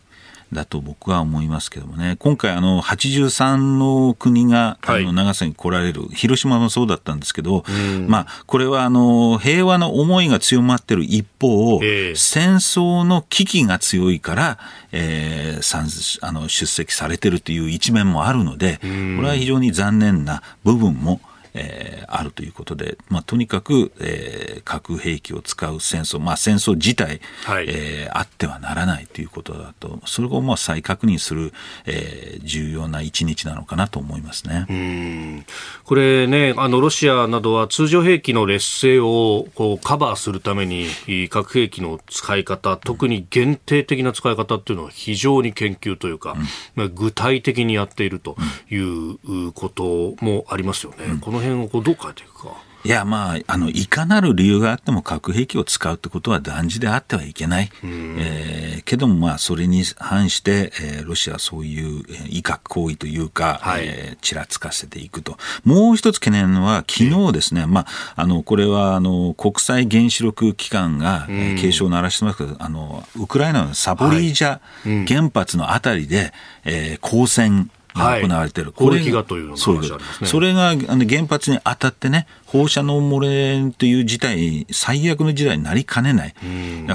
[0.54, 7.64] だと僕は思いますけどもね、今回、あの83の国があの長崎に来られる、はい、広島もそうだったんですけど、
[8.08, 14.60] まあ、これはあの平和の思いが強まっている一方、えー、戦争の危機が強いから、
[14.92, 18.88] えー、あの出席されてるという一面もあるので、こ
[19.22, 21.22] れは非常に残念な部分も
[21.54, 31.54] えー、あるということで、まあ、とにかく、えー、核兵器を使う戦争、まあ、戦争自体、はい、えー、あってはならないということだと、それをまあ再確認する、
[31.86, 34.66] えー、重要な一日なのかなと思いますね。
[34.70, 35.46] うん。
[35.84, 40.88] これね、あのロシアなどは通常兵器の劣勢をこうカバーするために、
[41.30, 46.36] 核兵器の使い方、特に限定的な使い方っていうのは非常に研究というか、
[46.78, 48.38] うん、具体的にやっていると
[48.70, 51.06] いうこともありますよね。
[51.06, 52.72] うん、この辺をこうどう変えていくか。
[52.84, 57.70] いや、まあ、あの、いかなる理由があっても核兵器を使うってことは断じであってはいけない。
[57.84, 65.38] えー、けども、まあ、それに反して、えー、ロシアはそういう、えー、威嚇行為というか、はい、えー、ちらつかせていくと。
[65.64, 74.60] もう一つ懸念は、昨日ですね、まあ、あの、これは、あの、国際原子力機関が、えー、警鐘を鳴らしてますけど、あの、ウクライナのサボリージャ
[75.08, 76.32] 原発のあたりで、はい、
[76.66, 79.80] えー、光線が行われている、はい、これがというのがそ
[80.26, 86.34] それがあの原発に当たってね、放射能漏れという事態、最悪の事態になりかねない、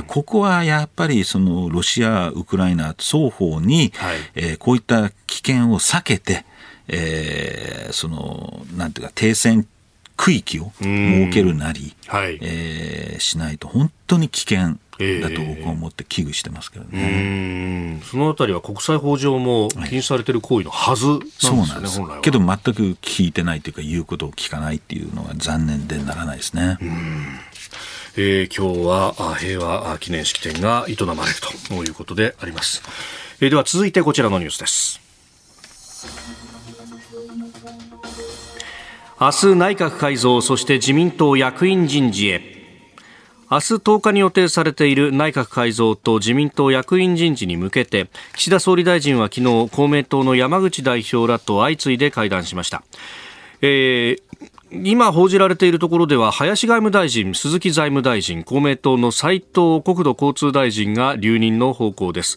[0.06, 6.44] ここはやっぱりそのロシア、ウクライナ双方に、はい、えー、こういった危険を避けて、
[6.88, 9.66] えー、そのなんていうか停戦
[10.16, 22.00] 区域を設けるなり、はい、えー、しないと本当に危険だと僕は思って危惧してますけどね、えー、そのあたりは国際法上も禁止されている行為のはずなんですよね、はい、そうなんです。
[22.22, 26.78] けど全く聞いてないというか言うことを聞かないっていうのは残念でならないですね。
[28.18, 31.36] えー、今日は平和記念式典が営まれる
[31.68, 32.82] ということであります、
[33.42, 35.00] えー、では続いてこちらのニュースです。
[39.18, 42.55] 明日内閣改造そして自民党役員人事へ
[43.48, 52.82] 明日10日に予定されている内閣改造と自民党役員人事に向けて岸田総理大臣は昨日公明党の山口代表らと相次いで会談しました、
[53.62, 54.22] えー、
[54.84, 62.36] 今報じられているところでは林外務大臣、鈴木財務大臣、公明党の斉藤国土交通大臣が留任の方向です。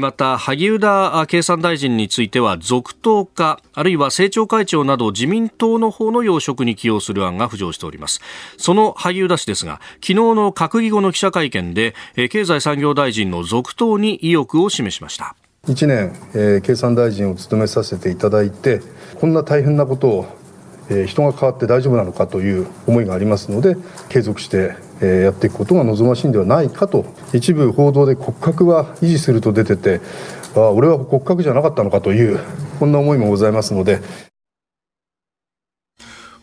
[0.00, 8.20] また、萩生田経産大臣については続投か、あるいは政調会長など自民党の方の要職に起用する案が浮上しております。
[8.56, 11.94] その萩生田氏ですが、昨日の閣議後の記者会見で、
[12.30, 15.36] 経済産業大臣の続投に意欲を示しました。
[15.66, 18.80] 1年、えー、経産大臣を務めさせていただいて、
[19.20, 20.26] こんな大変なことを
[20.90, 23.76] え人が変わって大丈夫なのかという思いがありますので
[24.08, 30.00] 継続してえやっていくことが望ましいんではないかと一部報道で骨格は維持すると出てて
[30.54, 32.40] あ俺は骨格じゃなかったのかという
[32.78, 34.00] こんな思いもございますので。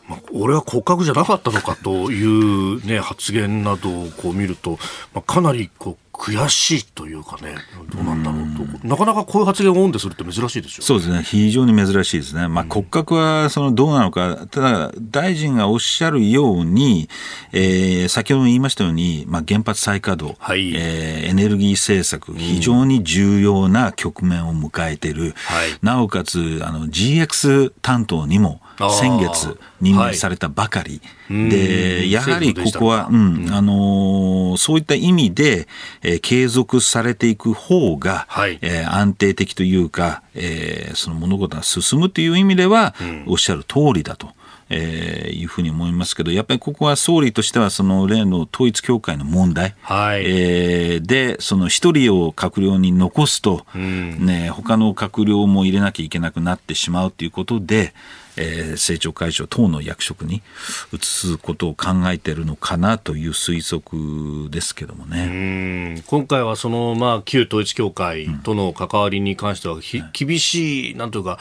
[0.05, 4.71] まあ、俺は骨格じゃなかったのかという、ね、発言などをこう見ると、
[5.13, 7.55] まあ、かなりこう悔しいというかね、
[7.91, 17.09] どうなんだろうと、なかなかこういう発言をオンでするって珍しいですよ、そうですね、非常に珍しいですね、まあ、骨格はそのどうなのか、ただ、大臣がおっしゃるように、
[17.51, 28.61] えー、先ほども言いましたように、まあ、原発再稼働、はい、えー、エネルギー政策、非常に重要な局面を迎えている、はい、なおかつあの GX 担当にも、
[28.99, 31.01] 先月任命されたばかり、はい、
[31.49, 35.67] でやはりここは、うん、あのー、そういった意味で、
[36.01, 44.29] えー、継続されていく方が、はい、えー、安定的というか、えー、その物事が進むという意味では、うん、おっしゃる通りだと。
[44.69, 57.93] えー、いうふうに思いますけど、やっぱりここは総理としては、その例の統一教会の問題、はい、えー、で、その一人を閣僚に残すと、うん、ね、他の閣僚も入れなきゃいけなくなってしまうということで、
[58.37, 60.41] えー、政調会長等の役職に
[60.91, 66.03] 移すことを考えているのかなという推測ですけどもね。
[66.07, 69.81] 今回はその、まあ、旧統一教会との関わりに関しては、うん、
[70.13, 71.39] 厳しい、なんというか、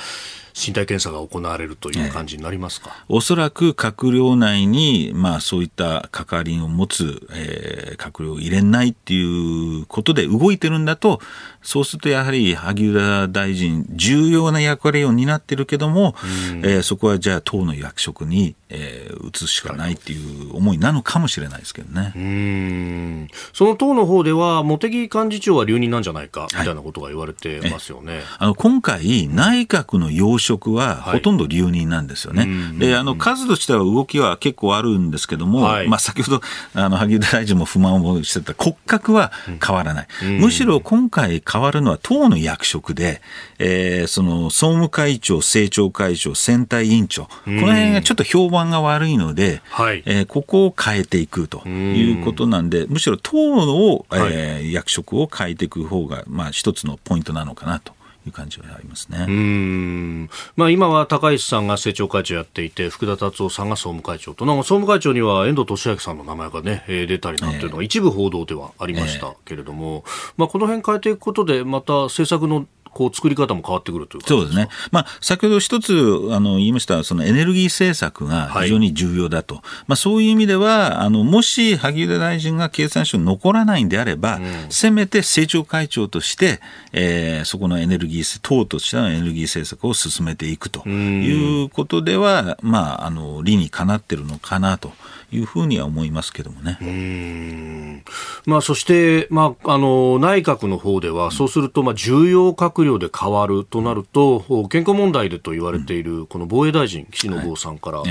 [0.55, 11.21] 身体検査が行われるという感じになりますか、おそらく閣僚内に、まあ、そういった関わりを持つ、えー、閣僚を入れないっていうことで動いてるんだと、
[11.63, 16.15] そうするとやはり萩生田大臣、重要な役割を担ってるけども、
[16.53, 22.13] うん、えー、そこはじゃあ党の役職に、えー、移すしかないっていう思いなのかもしれないですけどね。
[22.17, 28.15] うんその党の方では、茂木幹事長は留任なんじゃないか、みたいなことが言われてますよね。
[28.17, 32.43] はい、あの今回、内閣の要職はほとんど留任なんですよね。
[32.43, 36.41] はい、で、あの数としては動きは結構あるんですけども、はい、まあ先ほど
[36.75, 39.33] あの萩生田大臣も不満をしてた骨格は
[39.65, 40.07] 変わらない。
[40.41, 43.21] むしろ今回変わるのは党の役職で、
[43.59, 57.93] えー、その総務会長、政調会長、選対委員長、この辺がちょっと評判が悪いので、はい、えー、ここを変えていくということなんで、むしろ党を、えー、役職を変えていく方が、まあ、一つのポイントなのかなと。
[58.27, 59.27] いう感じはありますね。
[59.29, 60.31] うん。
[60.57, 75.93] まあ今は高市さんが政調会長やっていて、福田達夫さんが総務会長と、なんか総務会長には遠藤利明さんの名前がね、えー、出たりなんていうのが一部報道ではありましたけれども、えー、まあこの辺変えていくことで、また政策のこう作り方も変わってくるというそうですね、まあ、先ほど一つ
[76.31, 86.61] あの言いましたそのエネルギー政策が非常に重要だと、はい、まあ、そういう意味ではあのもし萩生田大臣が経産省に残らないんであれば、うん、せめて政調会長として、
[86.93, 94.93] えー、そこのエネルギー党としてのエネルギー政策を進めていくということでは、まあ、あの理にかなってるのかなと。
[95.33, 96.79] いうふうには思いますけどもね。
[96.81, 98.05] うん。
[98.45, 108.03] まあ、そして、まあ、あの内閣の方では、そうすると、まあ、重要閣僚で変わるとなると、健康問題でと言われている、この防衛大臣、岸信夫さんから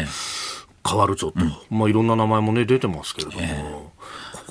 [0.87, 3.90] 変わるぞと、はいまあ、いろんな名前も、ね、出てますけれども。
[3.90, 3.90] こ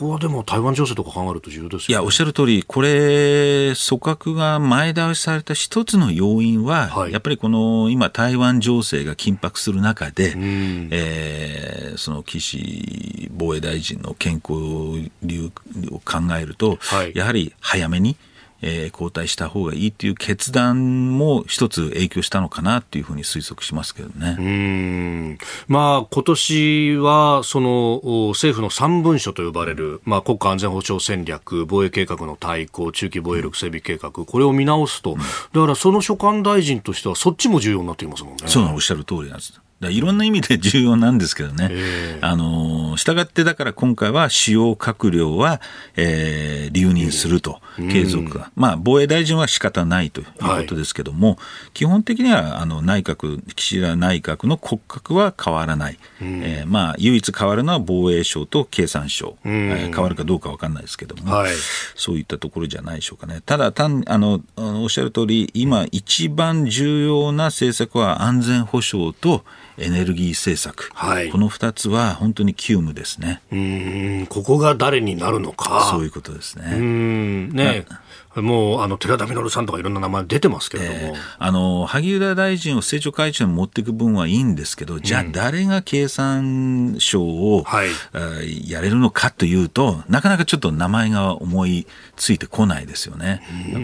[0.01, 10.34] こはでも台湾情勢とか考えると重要ですよ、ね、いや、おっしゃる通り、これ、組閣が前倒しされた一つの要因は、はい、やっぱりこの今、台湾情勢が緊迫する中で、
[10.90, 15.51] えー、その岸防衛大臣の健康流
[15.90, 18.16] を考えると、はい、やはり早めに、
[18.62, 24.36] えー、交代した方がいいという決断も一つ影響したのかなというふうに推測しますけどね。
[24.38, 25.38] うん
[25.68, 28.00] まあ今年はその
[28.30, 35.16] 政府の三文書と呼ばれる、まあ、国家安全保障戦略、防衛計画の対抗、中期防衛力整備計画、これを見直すと、
[35.52, 38.44] だからその所管大臣としてはそっちも重要になっていますもんね。
[38.46, 39.61] そうおっしゃる通りなんです。
[39.88, 41.70] いろんな意味で重要なんですけどね。
[42.20, 45.60] あの、従ってだから今回は主要閣僚は、
[45.96, 48.50] えー、留任すると、継続が。
[48.56, 51.38] まあ、防衛大臣は仕方ないということですけども、はい、
[51.72, 55.98] 基本的には、あの、内閣、岸田内閣の骨格は変わらない。
[56.20, 59.38] えー、まあ、唯一変わるのは防衛省と経産省。
[59.44, 61.52] えー、変わるかどうかわかんないですけども、はい、
[61.94, 63.40] そういったところじゃないでしょうかね。
[63.46, 69.44] ただ、単、あの、おっしゃる通り、今一番重要な政策は安全保障と、
[69.80, 73.42] エネルギー政策、はい、この2つは本当に急務ですね。
[73.52, 74.26] うん。
[74.28, 75.88] ここが誰になるのか。
[75.90, 76.72] そういうことですね。
[76.76, 77.50] うん。
[77.50, 77.86] ね
[78.36, 87.90] もうあの寺田稔さんとかいろんな名前出てますけれども、えー、あの萩生田大臣を政調会長に持っていく分はいいんですけど、じゃあ誰が経産省を、はい、
[88.70, 93.42] やれるのかというと、なかなかちょっと名前が思いついてこないですよね。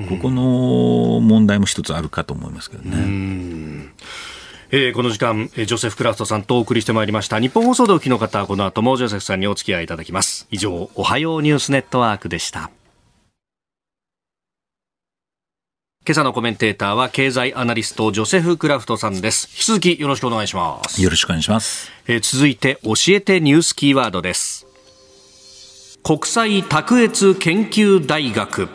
[0.09, 3.93] ここの問題も一つあるかと思いますけどね。
[4.79, 7.41] えー、この時間、ジョセフ・クラフトさんとお送りしてまいりました。
[7.41, 10.47] 日本放送でお聞きの方この後もジョセフさんにお付き合いいただきます。
[10.51, 12.71] 以上おはようニュースネットワークでした。
[16.07, 19.49] 今朝のコメンテーターは経済アナリストジョセフ・クラフトさんです。
[19.51, 21.03] 引き続きよろしくお願いします。
[21.03, 24.67] よろしくお願いします、えー、続いて教えてニュースキーワードです。
[26.03, 28.69] 国際卓越研究大学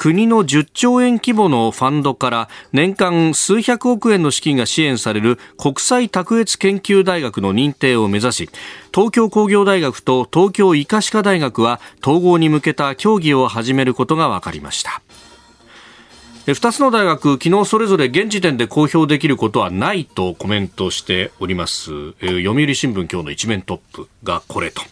[0.00, 8.50] 国の10兆円規模のファンドから年間数百億円の資金が支援される国際卓越研究大学の認定を目指し
[8.94, 15.02] 東京工業大学と東京医科歯科大学は統合に向けた協議を始めることが分かりました。
[16.52, 21.90] 2つの大学、昨日それぞれ現時点で公表できることはないとコメントしております。
[22.20, 24.82] え読売新聞今日の一面トップがこれと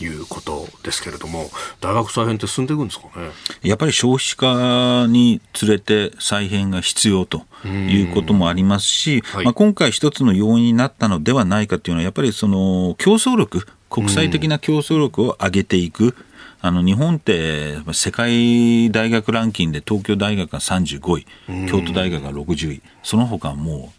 [0.00, 1.50] いうことですけれども、
[1.80, 3.30] 大学再編って進んでいくんですかね？
[3.62, 16.14] やっぱり消費化につれて再編が必要ということもありますし、はい、まあ、今回一つの要因になったのではないかというのは、やっぱりその競争力、国際的な競争力を上げていく。
[16.60, 21.26] あの日本って世界大学ランキングで東京大学が35位、
[21.68, 23.98] 京都大学が60位、その他はもう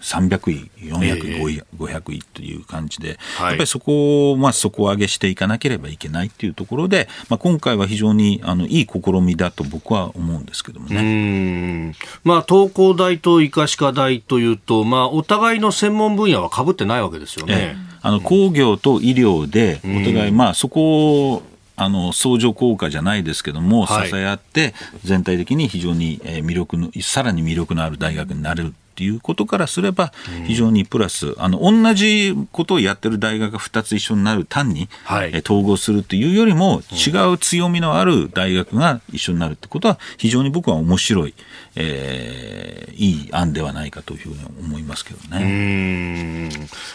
[0.00, 11.94] 300位、400位、500位という感じで、やっぱりそこを、まあ、底上げしていかなければいけないっていうところで、まあ、今回は非常にあのいい試みだと僕は思うんですけどもね。
[12.22, 17.54] まあ、東工大と医科歯科大というと、まあ、お互いの専門分野はかぶってないわけですよね。
[17.54, 21.42] ええ、あの工業と医療で、お互い、まあ、そこを
[21.76, 30.12] あの相乗効果じゃないですけども、支え合って、全体的に非常に魅力の、さらに魅力のある大学になれるっていうことからすれば、
[30.46, 41.34] 非常にプラス、あの同じことをやってる大学が2つ一緒になる単に、はい、統合するというよりも、違う強みのある大学が一緒になるってことは、非常に僕は面白い、
[41.74, 46.50] えー、いい案ではないかというふうに思いますけどね。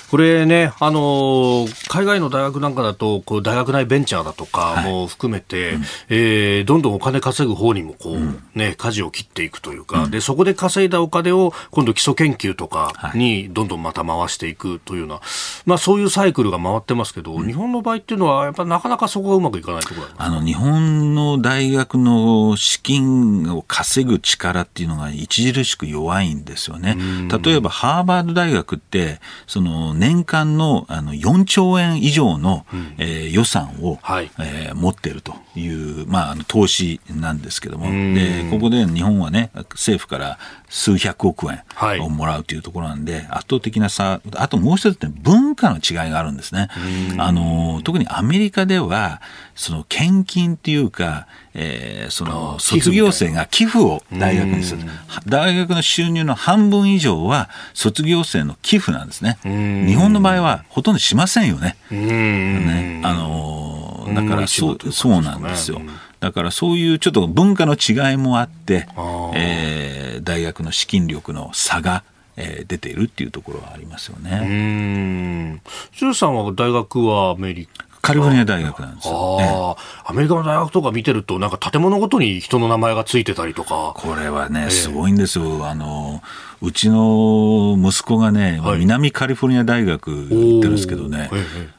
[0.09, 15.21] これね、あの海外の大学なんかだと、こう大学内ベンチャーだとかも含めて、はいうん、えー、どんどんお金稼ぐ方にもこう、うん、ね、舵を切っていくというか、うん、でそこで稼いだお金を今度基礎研究とかにどんどんまた回していくというような、
[15.65, 26.97] まあ、そういうサイクルが回ってますけど、日本の場合っていうのは、やっぱなかなかそこがうまくいかないところあの日本の大学の資金を稼ぐ力っていうのが著しく弱いんですよね。
[27.43, 37.89] 例えばハーバード大学ってその年間のあの4兆円以上の、うん、えー、予算を、はい、えー、持っているという、まあ、あの投資なんですけども。
[38.15, 40.39] でここで日本はね政府から
[40.69, 46.69] 数百億円をもらうというところなんで、はい、圧倒的な差あともう一つね文化の違いがあるんですね。
[47.17, 49.21] あの特にアメリカでは
[49.59, 54.83] その献金っていうか、えー、その卒業生が寄付を大学にする。
[55.27, 59.37] 大学の収入の半分以上は卒業生の寄付なんですね。
[59.43, 61.75] 日本の場合はほとんどしませんよね。
[61.91, 65.81] ねあのだからそう、そうなんですよ。
[66.21, 68.87] だからそういうちょっと文化の違いもあって、
[69.35, 72.03] えー、大学の資金力の差が、
[72.37, 75.59] えー、出ているっていうところはありますよね。
[76.01, 76.13] うん。
[76.13, 79.77] さんは大学はアメリカカリフォルニア大学なんですよ。
[80.03, 83.93] アメリカの大学とか見てると、なんか建物ごとに人の名前がついてたりとか。
[83.95, 85.67] これはね、すごいんですよ。
[85.67, 86.23] あの、
[86.61, 88.79] うちの息子がね、はい。
[88.79, 90.33] 南カリフォルニア大学行って
[90.67, 91.29] るんですけどね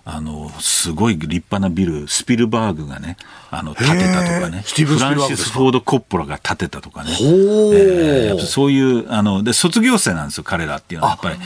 [0.05, 3.17] あの、すごい立派なビル、スピルバーグがね、
[3.51, 7.11] あの、建てたとかね、フランシス・フォード・コッポラが建てたとかね。
[7.21, 11.37] えーそういう、あの、で、卒業生なんですよ、彼らっていうのは、やっぱり。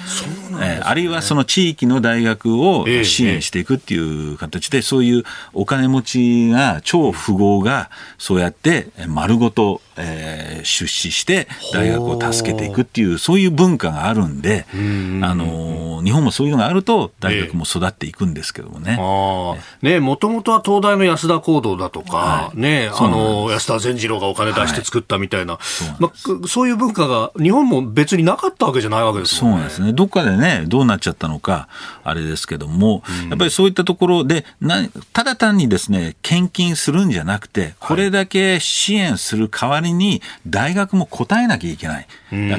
[0.62, 5.24] えーあるいはその地域の大学をええ支援していくっていう形で、そういう
[5.54, 18.96] お金持ちが、超富豪が、そうやってえー丸ごと、えー出資して大学を助けていくっていう、そういう文化があるんで、あの、日本もそういうのがあると、大学も育っていくんですけどもね。
[18.98, 22.60] ああ、ねもともとは東大の安田講堂だとか、はい。
[22.60, 25.58] ねあの、安田善次郎がお金出して作ったみたいな、
[25.98, 29.54] まあ、そういう文化が日本も別になかったわけじゃないわけですもね。
[29.54, 29.92] そうんなんですね。
[29.92, 31.68] どっかでね、どうなっちゃったのか、
[32.02, 42.06] あれですけども、やっぱりそういったところで、なただ単にですね、献金するんじゃなくて、これだけ支援する代わりりに、大学も答えなきゃいけない。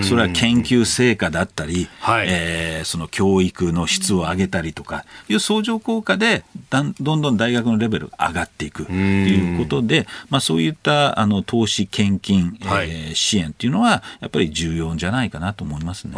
[0.03, 2.27] それは研究成果だったり、はい。
[2.29, 8.85] えーその教育の質を上げたりとかいう相乗効果でだんどんどん大学のレベルが上がっていく。
[8.85, 12.89] ということで、まあ、そういったあの投資献金、はい。
[12.89, 16.15] えー支援っていうのはやっぱり重要じゃないかなと思いますね。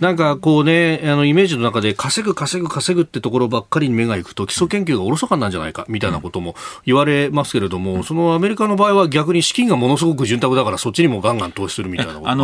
[0.00, 6.54] なんかこうね、あのイメージの中で稼ぐ稼ぐ稼ぐってところばっかりに目がいくと基礎研究がおろそかなんじゃないかみたいなことも
[6.84, 12.38] 言われますけれども、そのアメリカの場合は逆に資金がものすごく潤沢だからそっちにもガンガン投資するみたいなことある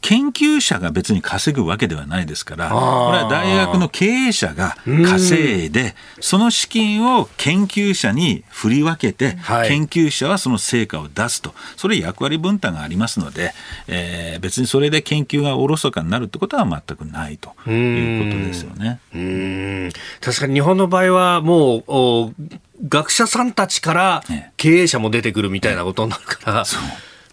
[0.00, 2.74] 研究者が別に稼ぐわけではないですから、こ
[3.12, 9.68] れは大学の経営者が稼いで、その資金を研究者に振り分けて、はい。
[9.68, 13.52] 研究者はその成果を出すと、それ役割分担がありますので、
[13.88, 19.00] えー別にそれで研究がおろそかになるってことは全くないということですよね。
[19.14, 19.92] うーん。
[20.20, 22.32] 確かに日本の場合はもうお
[22.88, 26.64] 学者さんたちからね経営者も出てくるみたいなことになるから、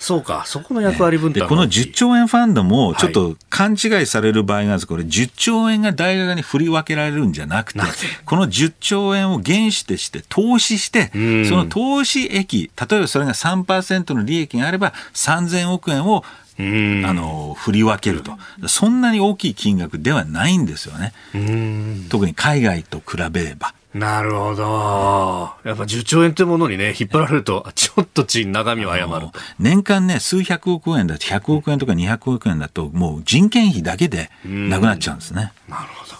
[0.01, 2.95] そうか、そこの役割分担がでこの10兆円ファンドもい。
[2.95, 7.81] ちょっと勘違いされる場合があるんですこれ10兆円が大学に振り分けられるんじゃなくて
[8.25, 11.45] この10兆円を原資として投資してん。
[11.45, 16.23] その投資益例えばそれが3%の利益があれば3000億円をうん
[16.57, 18.31] あの振り分けると
[18.67, 23.73] そんなに大きい金額ではないんですよねうん特に海外と比べれば。
[23.93, 25.51] なるほど。
[25.65, 29.33] やっぱ10兆円ってものにね、引っ張られると、ちょっとち中身を誤ると。
[29.59, 35.51] 年間ね、数百億円だと100億円とか200億円だと、もう人件費だけでなくなっちゃうんですね。
[35.67, 36.10] なるほど。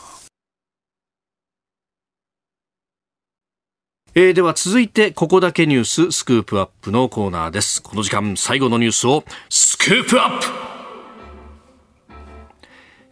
[4.13, 7.81] えー、では続いて、ここだけニューススクープアップのコーナーです。
[7.81, 10.47] この時間、最後のニュースを、スクープアップ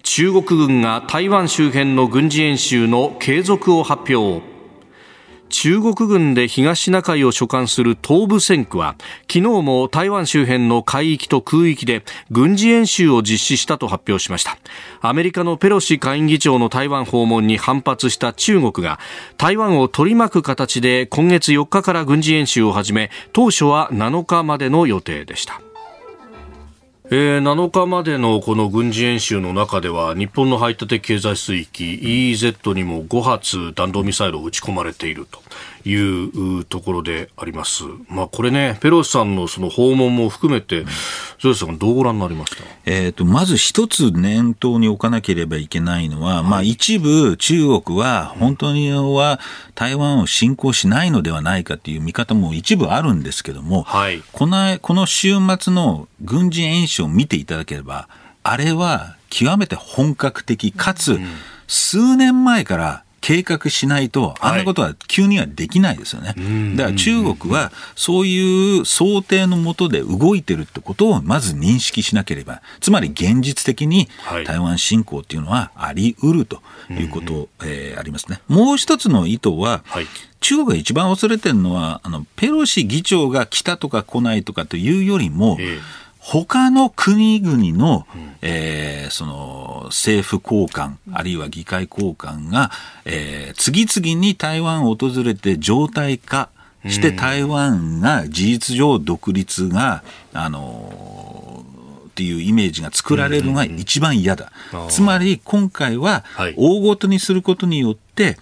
[0.03, 4.48] 中国軍が台湾周辺の軍事演習の継続を発表。
[5.49, 14.57] 中国軍で東シナ海を所管する東部戦区は昨日も台湾周辺の海域と空域で軍事演習を実施したと発表しました。
[15.01, 18.99] アメリカのペロシ下院議長の台湾訪問に反発した中国が
[19.37, 25.61] 台湾を取り巻く形で今月4日から軍事演習を始め当初は7日までの予定でした。
[27.11, 35.41] えー、7日までのこの軍事演習の中では日本の排他的経済水域 EEZ にも5発弾道ミサイルを撃ち込まれていると。
[35.85, 37.83] いうところであります。
[38.09, 40.85] まあこれね、ペロシさんのその訪問も含めて、
[41.55, 42.63] さんどうご覧になりました？
[42.85, 49.39] えー、とまず一つ念頭に置かなければいけないのは、まあ、一部、中国は本当には
[49.75, 54.21] 台湾を侵攻しないのではないかという見方も一部あるんですけども、はい。
[54.33, 58.09] このこの週末の軍事演習を見ていただければ、
[58.43, 61.19] あれは極めて本格的かつ、
[61.67, 66.35] 数年前から計画しないと、あんなことは急にはできないですよね。
[66.75, 74.45] だから中国はそういう想定のもとで動いてるってことをまず認識しなければ、つまり現実的にはい。
[74.45, 78.41] 台湾侵攻っていうのはあり得るということ、えーありますね。
[78.47, 80.07] もう一つの意図は、はい。
[80.39, 85.79] 中国が一番恐れてるのは、あの、ペロシ議長が来たとか来ないとかというよりも、ええ
[86.19, 88.05] 他の国々の、
[88.41, 92.69] えーその政府高官、あるいは議会高官が、
[93.05, 96.49] えー次々に台湾を訪れて状態化
[96.87, 100.03] して、台湾が事実上独立が、
[100.33, 104.51] あのーっていうイメージが作られるのが一番嫌だ。
[104.73, 104.87] あー。
[104.87, 106.53] つまり今回ははい。
[106.57, 108.37] 大ごとにすることによって、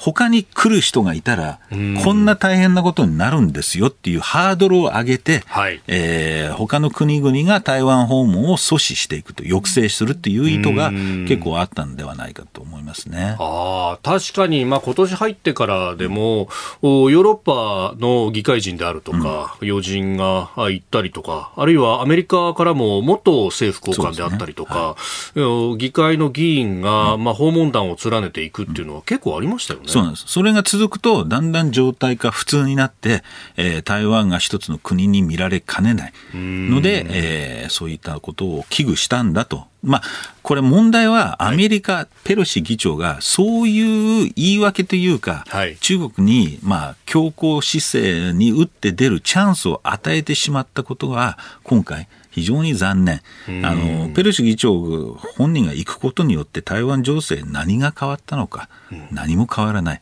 [0.00, 1.58] 他に来る人がいたら、
[2.02, 5.82] こんな大変なことになるんですよっていうハードルを上げて、はい。
[5.88, 13.36] えー、他の国々が台湾訪問を阻止していくと、抑制するっていう意図が結構あったんではないかと思いますね。
[13.38, 16.48] あ確かに、まあ今年入ってからでも、
[16.80, 24.96] ヨーロッパの議会人であるとか、うん、要人が行ったりとか、あるいはアメリカからも元政府高官であったりとか、
[25.34, 25.42] ね。
[25.42, 29.89] はい、議会の議員が、まあ、訪問団を連ねていくっていうのは結構ありましたよね。
[29.90, 30.24] そうなんです。
[30.26, 33.22] それが続くと、だんだん状態化普通になって、
[33.56, 36.12] えー、台湾が一つの国に見られかねない。
[36.34, 39.64] ので、えー、そういったことを危惧したんだと。
[39.82, 40.02] まあ、
[40.42, 53.20] これ問題はアメリカ、はい、ペロシ議長がそういう言い訳というか、はい、中国に、まあ、強硬姿勢に打って出るチャンスを与えてしまったことが、今回、非常に残念。
[53.64, 58.68] あの、ペロシ議長本人が行くことによって台湾情勢何が変わったのか、
[59.10, 60.00] 何も変わらない。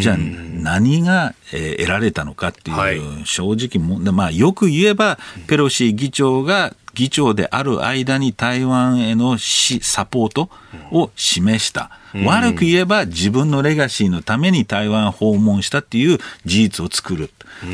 [0.00, 10.50] じゃあ何が、えー、得られたのかっていう正直も、まあよく言えばペロシ議長が議長である間に台湾へのサポート
[10.90, 11.90] を示した。
[12.24, 17.30] 悪く言えば自分のレガシーのために台湾訪問したっていう事実を作る。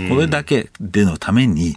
[0.08, 1.76] これだけでのために、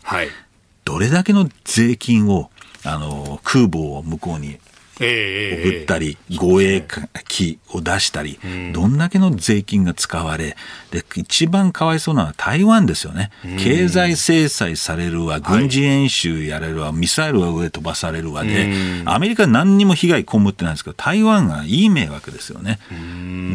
[0.90, 2.50] どれだけの税金を
[2.84, 4.58] あの空母を向こうに
[5.00, 6.84] 送ったり、護衛
[7.28, 8.40] 機を出したり、
[8.74, 10.58] どんだけの税金が使われ、
[10.92, 13.32] で、一番かわいそうなのは台湾ですよね。
[13.60, 18.72] 経済制裁されるわ、軍事演習やれるわ、ミサイルが上飛ばされるわで、
[19.06, 22.80] アメリカ何にも被害被ってないんですけど、台湾がいい迷惑ですよね。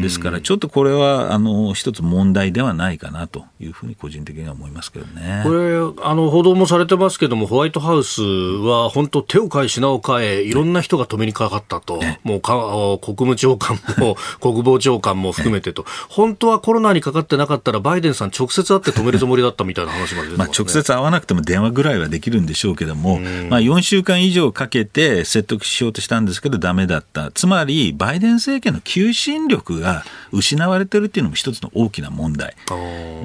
[0.01, 5.41] ですから、ちょっとこれは、あの、一つ問題ではないかなというふうに個人的には思いますけどね。
[5.43, 12.55] これ、あの、報道もされてますけども、ホワイトハウスは本当手を変え品を変え、いろんな人が止めにかかったと、もうか
[13.01, 23.19] 国務長官も 国防長官も含めてと、本当はコロナにかかってなかったら、バイデンさん、直接会って止めるつもりだったみたいな話まで、ね、まあ直接会わなくても電話ぐらいはできるんでしょうけども、
[23.49, 32.55] まあ、4週間以上かけて説得しようとしたんですけど、だめだった、つまりバイデン政権の求心力が失われてるっていうのも一つの大きな問題。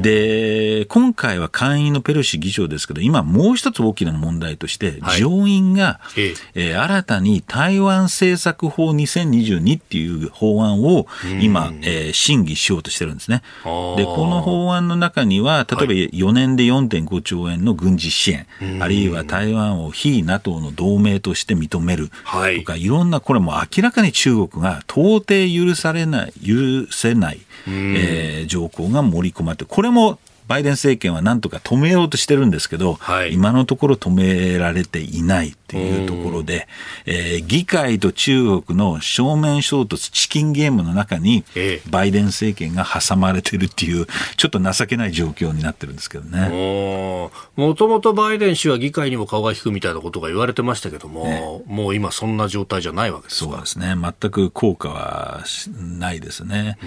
[0.00, 6.34] で、今回は会員のペロシ議長ですけど、今、もう一つ大きな問題として、上院が、え。
[6.54, 11.06] えー、新たに台湾政策法2022っていう法案を
[11.40, 13.42] 今、えー、審議しようとしてるんですね。
[13.64, 18.46] で、この法案の中には、例えば4年で4.5兆円の軍事支援、
[18.80, 30.18] あるいは台湾を非 NATO の同盟として認めるとか、い、ろんな、これも明らかに中国が到底許されない、許せない、えー、条項が盛り込まれて、これも
[30.50, 36.66] バイデン政権はなんとか止めようとしてるんですけど、はい、今のところ止められていないというところで、
[37.06, 41.44] えー、議会と中国の正面衝突、チキンゲームの中に、
[41.88, 44.06] バイデン政権が挟まれてるっていう、
[44.36, 47.30] ちょっと情けない状況になってるんですけどね。
[47.56, 53.94] もともとバイデン氏は議会にも顔が引くみたいなことが言われてましたけども、ね、もう今そんな状態じゃないわけですそうですね。
[53.94, 55.44] 全く効果は
[55.78, 56.78] ないですね。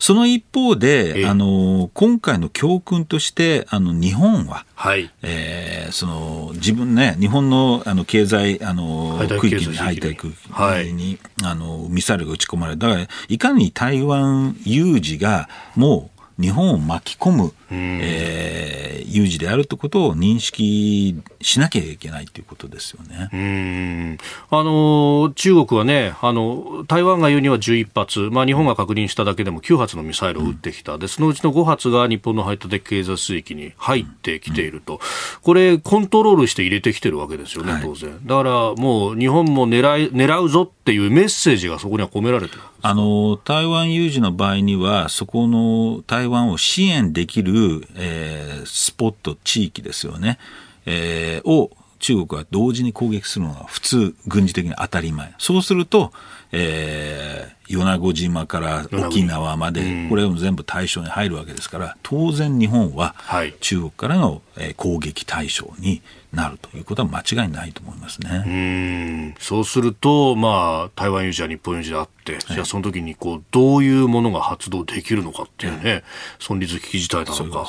[0.00, 12.78] その一方で、あの、今回の教訓として、あの、日本は、はい、えー、その、自分ね、日本の、あの、経済、あの、区域に、排対区域に、はい、あの、ミサイルが撃ち込まれる。
[12.78, 24.18] だから、いかに台湾有事が、もう、日本を巻き込む、えー、有事であるということを認識しなきゃいけないということですよね。
[24.50, 34.98] あの中国はねあの、台湾が言うには11発、まあ、日本が確認しただけでも9発のミサイルを撃ってきた、うん、でそのうちの5発が日本の排他的経済水域に入ってきていると、うん、
[35.42, 38.18] これ、コントロールして入れてきてるわけですよね、当然。
[38.24, 50.38] だからもう日本も狙い狙うぞっていうメッセージがそこには込められてるあの台湾有事の場合には、そこの台台湾を支援できる、えー、スポット、地域ですよね、
[50.84, 51.70] えー、を
[52.06, 55.34] 中国は同時に攻撃するのが普通、軍事的に当たり前。
[55.38, 56.12] そうすると、
[56.52, 63.16] えー、米子島から沖縄まで、これも全部対象に入るわけですから、当然日本は
[63.58, 64.40] 中国からの
[64.76, 66.00] 攻撃対象に
[66.32, 69.34] なるということは間違いないと思いますね。
[69.34, 76.04] うそうすると、まあ、台湾有事は日本有事であって、はい、じゃあその時にこうどういうものが発動できるのかっていうね、はい、
[76.38, 77.66] 存立危機事態なのか。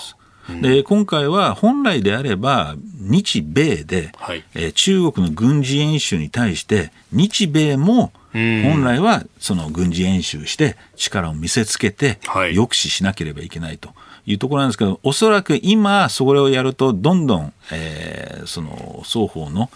[0.61, 13.89] で今回は本来であれば日米で、はい、えー、中国の軍事演習に対して日米も本来はその軍事演習して力を見せつけて抑止しなければいけないと。
[14.27, 19.69] いうところなんですけど、おそらく今、それをやると、どんどん、えー、その双方の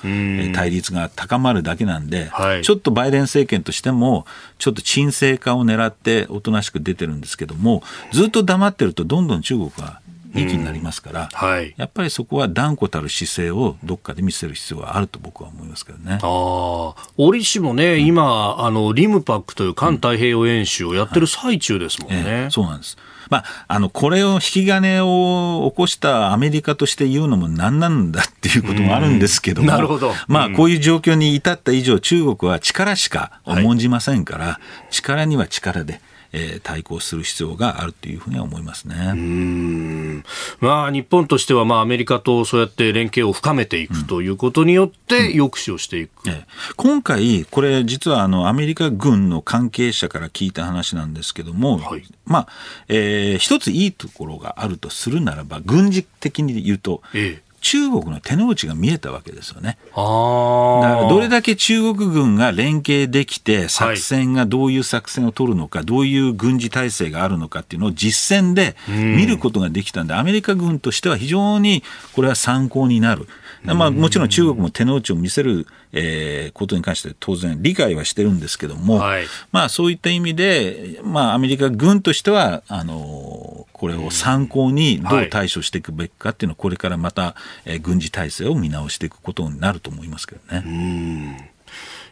[0.53, 4.25] 対立が高まるだけなんで、はい、ちょっとバイデン政権としても、
[4.59, 10.00] ちょっと沈静化を狙っておとなしく出てるんですけども、ずっと黙ってると、どんどん中国は
[10.33, 16.19] い気になりますから、はい、やっぱりそこは断固たる姿勢をどっかで見せる必要があると僕は思いますけどね。
[16.21, 22.15] あ折しもね、今あの、リムパックという環太平洋演習をやってる最中ですもんね。
[22.17, 22.97] はいえそうなんです。
[23.31, 30.11] まあ、あのこれを引き金を起こしたアメリカとして言うのも何なんだっていうこともあるんですけども、なるほど。
[30.27, 34.59] まあ、こういう状況に至った以上、中国は力しか重んじませんから、は
[34.89, 36.01] い、力には力で。
[36.33, 38.95] えー、対抗する必要があるというふうには思いますね。
[39.13, 40.23] うん。
[40.59, 46.41] まあ、日本としては、まあ、アメリカとそうやって連携を深めていくということによって、抑止をしていく、うんうんえ。
[46.41, 52.47] ー、今回、これ、実はあのアメリカ軍の関係者から聞いた話なんですけども、はい、まあ
[52.87, 59.77] えー、一ついいところがあるとするならば、軍事的に言うと、ええ中国の手の内が見えたわけですよね。
[59.85, 71.83] だからどれだけ中国軍が連携できて、作戦がどういう作戦を取るのか、はい、どういう軍事体制があるのかっていうのを実戦で見ることができたんで、アメリカ軍としては非常に
[72.13, 73.27] これは参考になる。
[73.63, 87.33] まあ、もちろん中国も手の内を見せる、えー、ことに関して当然理解はしてるんですけども、はい、まあ、そういった意味で、まあ、アメリカ軍としてはあのこれを参考にどう対処していくべきかっていうのをこれからまた、
[87.65, 91.51] えー、軍事体制を見直していくことになると思いますけどね。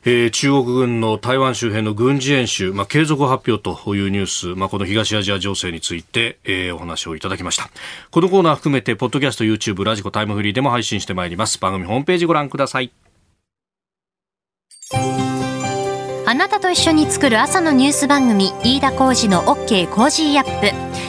[0.04, 7.70] えー、中国軍の台湾周辺の軍事演習、まあ、継続発表というニュース、まあ、この東アジア情勢について、えー、お話をいただきました。
[8.10, 11.60] このコーナー含めてポッドキャスト YouTube radiko タイムフリーでも配信してまいります。
[11.60, 12.92] 番組ホームページご覧ください。
[16.30, 21.09] あなたと一緒に作る朝のニュース番組飯田浩二の OK コージーアップ